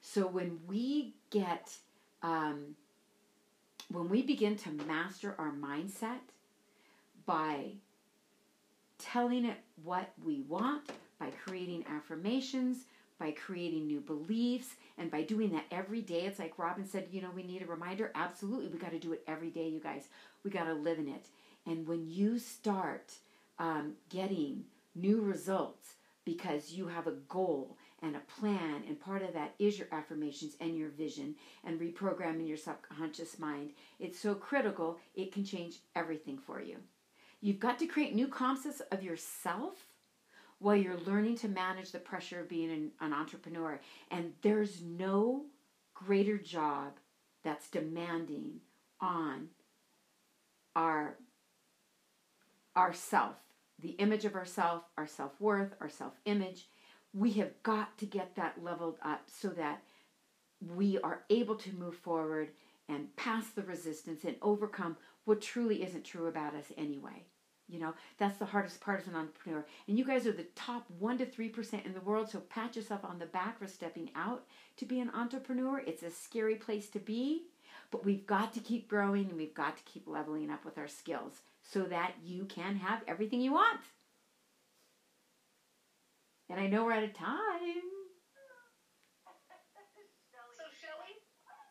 So 0.01 0.27
when 0.27 0.59
we 0.67 1.15
get, 1.31 1.73
um, 2.23 2.77
when 3.91 4.09
we 4.09 4.23
begin 4.23 4.57
to 4.57 4.71
master 4.71 5.35
our 5.39 5.53
mindset 5.53 6.21
by 7.27 7.73
telling 8.99 9.45
it 9.45 9.59
what 9.83 10.11
we 10.25 10.43
want, 10.43 10.91
by 11.19 11.31
creating 11.31 11.85
affirmations, 11.89 12.85
by 13.19 13.31
creating 13.33 13.87
new 13.87 14.01
beliefs, 14.01 14.75
and 14.97 15.11
by 15.11 15.23
doing 15.23 15.51
that 15.53 15.65
every 15.71 16.01
day, 16.01 16.23
it's 16.23 16.39
like 16.39 16.59
Robin 16.59 16.87
said, 16.87 17.09
you 17.11 17.21
know, 17.21 17.31
we 17.35 17.43
need 17.43 17.63
a 17.63 17.67
reminder. 17.67 18.11
Absolutely, 18.15 18.69
we 18.69 18.79
got 18.79 18.93
to 18.93 18.99
do 18.99 19.13
it 19.13 19.23
every 19.27 19.51
day, 19.51 19.69
you 19.69 19.81
guys. 19.81 20.09
We 20.43 20.51
got 20.51 20.65
to 20.65 20.75
live 20.75 20.99
in 20.99 21.09
it. 21.09 21.27
And 21.67 21.87
when 21.87 22.09
you 22.09 22.39
start 22.39 23.13
um, 23.59 23.93
getting 24.09 24.65
new 24.95 25.21
results 25.21 25.95
because 26.25 26.73
you 26.73 26.89
have 26.89 27.07
a 27.07 27.13
goal 27.29 27.77
and 28.03 28.17
a 28.17 28.41
plan, 28.41 28.83
and 28.87 28.99
part 28.99 29.23
of 29.23 29.35
that 29.35 29.55
is 29.59 29.79
your 29.79 29.89
affirmations 29.93 30.57
and 30.61 30.77
your 30.77 30.89
vision 30.89 31.35
and 31.65 31.81
reprogramming 31.81 32.49
your 32.49 32.57
subconscious 32.57 33.39
mind, 33.39 33.71
it's 33.99 34.19
so 34.19 34.35
critical, 34.35 34.99
it 35.15 35.33
can 35.33 35.45
change 35.45 35.77
everything 35.95 36.39
for 36.39 36.61
you. 36.61 36.77
You've 37.41 37.61
got 37.61 37.79
to 37.79 37.87
create 37.87 38.15
new 38.15 38.29
concepts 38.29 38.81
of 38.93 39.03
yourself 39.03 39.75
while 40.59 40.77
you're 40.77 40.99
learning 41.01 41.37
to 41.39 41.49
manage 41.49 41.91
the 41.91 41.99
pressure 41.99 42.41
of 42.41 42.49
being 42.49 42.71
an, 42.71 42.91
an 43.01 43.13
entrepreneur. 43.13 43.81
And 44.11 44.33
there's 44.43 44.83
no 44.83 45.47
greater 45.95 46.37
job 46.37 46.93
that's 47.43 47.69
demanding 47.69 48.61
on 49.01 49.49
our 50.77 51.17
our 52.77 52.93
self, 52.93 53.35
the 53.81 53.91
image 53.91 54.25
of 54.25 54.37
ourself, 54.37 54.85
our 54.97 55.07
self-worth, 55.07 55.75
our 55.81 55.89
self-image. 55.89 56.69
We 57.13 57.33
have 57.33 57.63
got 57.63 57.99
to 57.99 58.07
get 58.07 58.37
that 58.37 58.63
leveled 58.63 58.99
up 59.03 59.23
so 59.27 59.49
that 59.49 59.83
we 60.61 60.99
are 61.01 61.23
able 61.31 61.57
to 61.57 61.75
move 61.75 61.97
forward 61.97 62.51
and 62.89 63.15
pass 63.17 63.49
the 63.51 63.63
resistance 63.63 64.25
and 64.25 64.37
overcome 64.43 64.97
what 65.25 65.41
truly 65.41 65.83
isn't 65.83 66.05
true 66.05 66.27
about 66.27 66.55
us 66.55 66.73
anyway. 66.77 67.25
You 67.69 67.79
know, 67.79 67.95
that's 68.19 68.39
the 68.39 68.47
hardest 68.47 68.81
part 68.81 69.01
as 69.01 69.07
an 69.07 69.15
entrepreneur. 69.15 69.65
And 69.87 69.97
you 69.97 70.05
guys 70.05 70.27
are 70.27 70.33
the 70.33 70.47
top 70.57 70.87
1% 71.01 71.19
to 71.19 71.27
3% 71.27 71.87
in 71.87 71.95
the 71.95 72.01
world, 72.01 72.29
so 72.29 72.41
pat 72.41 72.75
yourself 72.75 73.05
on 73.05 73.21
the 73.21 73.27
back 73.27 73.59
for 73.59 73.69
stepping 73.69 74.11
out 74.17 74.45
to 74.77 74.85
be 74.85 74.99
an 74.99 75.11
entrepreneur. 75.15 75.79
It's 75.87 76.03
a 76.03 76.11
scary 76.11 76.57
place 76.57 76.89
to 76.91 76.99
be, 76.99 77.45
but 77.93 78.05
we've 78.05 78.27
got 78.27 78.53
to 78.55 78.61
keep 78.61 78.89
growing 78.89 79.27
and 79.27 79.37
we've 79.37 79.55
got 79.55 79.77
to 79.77 79.85
keep 79.85 80.09
leveling 80.09 80.51
up 80.51 80.65
with 80.65 80.79
our 80.79 80.89
skills 80.89 81.43
so 81.63 81.85
that 81.85 82.15
you 82.25 82.45
can 82.47 82.77
have 82.77 83.03
everything 83.07 83.41
you 83.41 83.53
want. 83.53 83.81
And 86.51 86.59
I 86.59 86.67
know 86.67 86.83
we're 86.83 86.99
out 86.99 87.07
of 87.07 87.15
time. 87.15 87.87
So, 90.51 90.67
Shelly, 90.83 91.15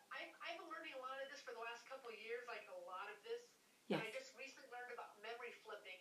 I've 0.08 0.56
been 0.56 0.72
learning 0.72 0.96
a 0.96 1.02
lot 1.04 1.20
of 1.20 1.28
this 1.28 1.44
for 1.44 1.52
the 1.52 1.60
last 1.60 1.84
couple 1.84 2.08
years, 2.16 2.48
like 2.48 2.64
a 2.64 2.80
lot 2.88 3.12
of 3.12 3.20
this. 3.20 3.44
Yes. 3.92 4.00
And 4.00 4.08
I 4.08 4.10
just 4.16 4.32
recently 4.40 4.72
learned 4.72 4.96
about 4.96 5.20
memory 5.20 5.52
flipping. 5.60 6.00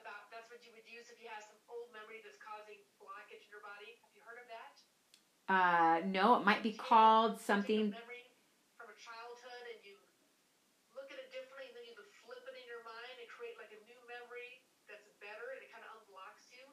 About 0.00 0.32
that's 0.32 0.48
what 0.48 0.64
you 0.64 0.72
would 0.72 0.88
use 0.88 1.12
if 1.12 1.20
you 1.20 1.28
have 1.28 1.44
some 1.44 1.60
old 1.68 1.92
memory 1.92 2.24
that's 2.24 2.40
causing 2.40 2.80
blockage 2.96 3.44
in 3.44 3.50
your 3.52 3.60
body. 3.60 4.00
Have 4.00 4.12
you 4.16 4.24
heard 4.24 4.40
of 4.40 4.48
that? 4.48 4.72
Uh, 5.44 5.96
no, 6.08 6.40
it 6.40 6.48
might 6.48 6.64
be 6.64 6.72
called 6.72 7.36
something. 7.36 7.92
memory 7.92 8.24
from 8.80 8.88
a 8.88 8.96
childhood, 8.96 9.64
and 9.68 9.84
you 9.84 10.00
look 10.96 11.12
at 11.12 11.20
it 11.20 11.28
differently, 11.28 11.68
and 11.68 11.76
then 11.76 11.84
you 11.84 11.92
flip 12.24 12.40
it 12.40 12.56
in 12.56 12.64
your 12.64 12.80
mind 12.88 13.20
and 13.20 13.28
create 13.28 13.60
like 13.60 13.68
a 13.76 13.80
new 13.84 14.00
memory 14.08 14.64
that's 14.88 15.12
better, 15.20 15.44
and 15.56 15.60
it 15.60 15.68
kind 15.68 15.84
of 15.84 15.92
unblocks 16.00 16.48
you. 16.48 16.64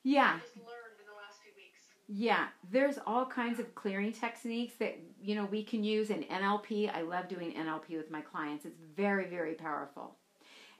Yeah, 0.00 0.40
I 0.40 0.40
just 0.40 0.56
learned 0.64 0.96
in 0.96 1.04
the 1.04 1.16
last 1.16 1.44
few 1.44 1.52
weeks. 1.52 1.84
Yeah, 2.12 2.48
there's 2.72 2.98
all 3.06 3.24
kinds 3.24 3.60
of 3.60 3.72
clearing 3.76 4.12
techniques 4.12 4.74
that 4.80 4.98
you 5.22 5.36
know 5.36 5.44
we 5.44 5.62
can 5.62 5.84
use 5.84 6.10
in 6.10 6.24
NLP. 6.24 6.92
I 6.92 7.02
love 7.02 7.28
doing 7.28 7.54
NLP 7.54 7.96
with 7.96 8.10
my 8.10 8.20
clients. 8.20 8.64
It's 8.64 8.80
very 8.96 9.26
very 9.26 9.54
powerful. 9.54 10.16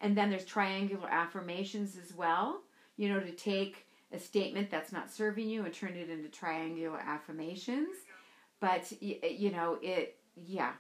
And 0.01 0.17
then 0.17 0.29
there's 0.29 0.45
triangular 0.45 1.09
affirmations 1.09 1.97
as 1.97 2.13
well. 2.13 2.63
You 2.97 3.11
know 3.11 3.21
to 3.21 3.31
take 3.31 3.87
a 4.13 4.19
statement 4.19 4.73
that's 4.73 4.91
not 4.91 5.13
serving 5.13 5.49
you 5.49 5.65
and 5.65 5.73
turn 5.73 5.95
it 5.95 6.11
into 6.11 6.29
triangular 6.29 6.99
affirmations. 6.99 7.97
But 8.59 8.93
you 9.01 9.53
know 9.53 9.79
it 9.81 10.17
yeah. 10.35 10.73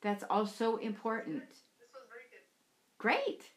That's 0.00 0.24
also 0.28 0.78
important. 0.78 1.48
This 1.48 1.90
was 1.94 2.02
very 2.10 2.26
good. 2.32 2.42
Great. 2.98 3.52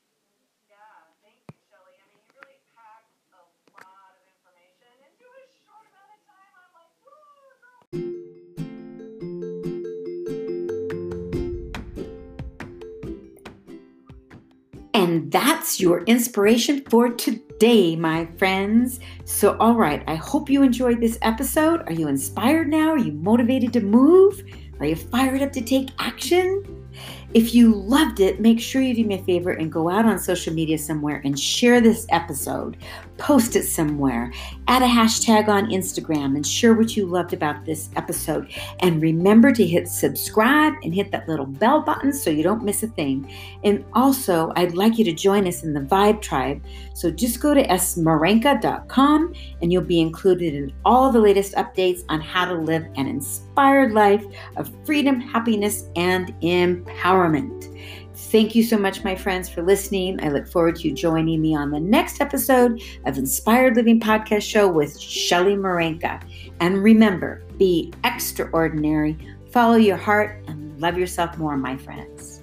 And 15.05 15.31
that's 15.31 15.79
your 15.79 16.01
inspiration 16.05 16.81
for 16.89 17.09
today, 17.09 17.95
my 17.95 18.25
friends. 18.39 18.99
So, 19.23 19.55
all 19.59 19.75
right, 19.75 20.03
I 20.07 20.15
hope 20.15 20.49
you 20.49 20.63
enjoyed 20.63 20.99
this 20.99 21.19
episode. 21.21 21.83
Are 21.85 21.93
you 21.93 22.07
inspired 22.07 22.69
now? 22.69 22.89
Are 22.89 22.97
you 22.97 23.11
motivated 23.11 23.71
to 23.73 23.81
move? 23.81 24.43
Are 24.79 24.87
you 24.87 24.95
fired 24.95 25.43
up 25.43 25.51
to 25.51 25.61
take 25.61 25.91
action? 25.99 26.87
If 27.35 27.53
you 27.53 27.75
loved 27.75 28.19
it, 28.19 28.39
make 28.39 28.59
sure 28.59 28.81
you 28.81 28.95
do 28.95 29.03
me 29.03 29.19
a 29.19 29.23
favor 29.23 29.51
and 29.51 29.71
go 29.71 29.91
out 29.91 30.05
on 30.05 30.17
social 30.17 30.55
media 30.55 30.79
somewhere 30.79 31.21
and 31.23 31.39
share 31.39 31.81
this 31.81 32.07
episode. 32.09 32.77
Post 33.17 33.56
it 33.56 33.63
somewhere. 33.63 34.34
Add 34.67 34.82
a 34.82 34.88
hashtag 34.88 35.47
on 35.47 35.69
Instagram 35.69 36.36
and 36.36 36.45
share 36.45 36.73
what 36.73 36.97
you 36.97 37.06
loved 37.06 37.34
about 37.34 37.65
this 37.65 37.89
episode. 37.95 38.51
And 38.80 39.01
remember 39.01 39.54
to 39.54 39.65
hit 39.65 39.88
subscribe 39.88 40.73
and 40.84 40.93
hit 40.93 41.12
that 41.12 41.28
little 41.28 41.45
bell 41.45 41.82
button 41.82 42.12
so 42.12 42.30
you 42.30 42.43
don't 42.43 42.63
miss 42.63 42.84
a 42.84 42.88
thing. 42.88 43.32
And 43.63 43.86
also, 43.93 44.51
I'd 44.58 44.73
like 44.73 44.97
you 44.97 45.06
to 45.06 45.13
join 45.13 45.47
us 45.47 45.63
in 45.63 45.73
the 45.73 45.80
Vibe 45.80 46.21
Tribe. 46.21 46.62
So 46.93 47.10
just 47.10 47.39
go 47.39 47.54
to 47.54 47.65
smarenka.com 47.65 49.34
and 49.62 49.71
you'll 49.71 49.84
be 49.84 50.01
included 50.01 50.54
in 50.54 50.73
all 50.84 51.12
the 51.12 51.19
latest 51.19 51.54
updates 51.56 52.01
on 52.10 52.19
how 52.19 52.45
to 52.45 52.56
live 52.56 52.86
an 52.95 53.08
inspired 53.08 53.93
life 53.93 54.25
of 54.58 54.69
freedom, 54.86 55.21
happiness, 55.21 55.86
and 55.95 56.34
empowerment. 56.41 57.71
Thank 58.15 58.56
you 58.56 58.63
so 58.63 58.78
much, 58.78 59.04
my 59.04 59.13
friends, 59.13 59.49
for 59.49 59.62
listening. 59.62 60.23
I 60.23 60.30
look 60.30 60.47
forward 60.47 60.78
to 60.78 60.88
you 60.88 60.93
joining 60.93 61.41
me 61.41 61.54
on 61.54 61.69
the 61.69 61.80
next 61.82 62.21
episode 62.21 62.82
of 63.06 63.17
Inspired 63.17 63.75
Living 63.75 63.99
Podcast 63.99 64.43
Show 64.43 64.69
with 64.69 64.97
Shelly 64.97 65.56
Marenka. 65.56 66.23
And 66.62 66.82
remember, 66.82 67.43
be 67.58 67.93
extraordinary, 68.06 69.17
follow 69.51 69.75
your 69.75 69.97
heart, 69.97 70.41
and 70.47 70.80
love 70.80 70.97
yourself 70.97 71.38
more, 71.38 71.58
my 71.58 71.75
friends. 71.75 72.34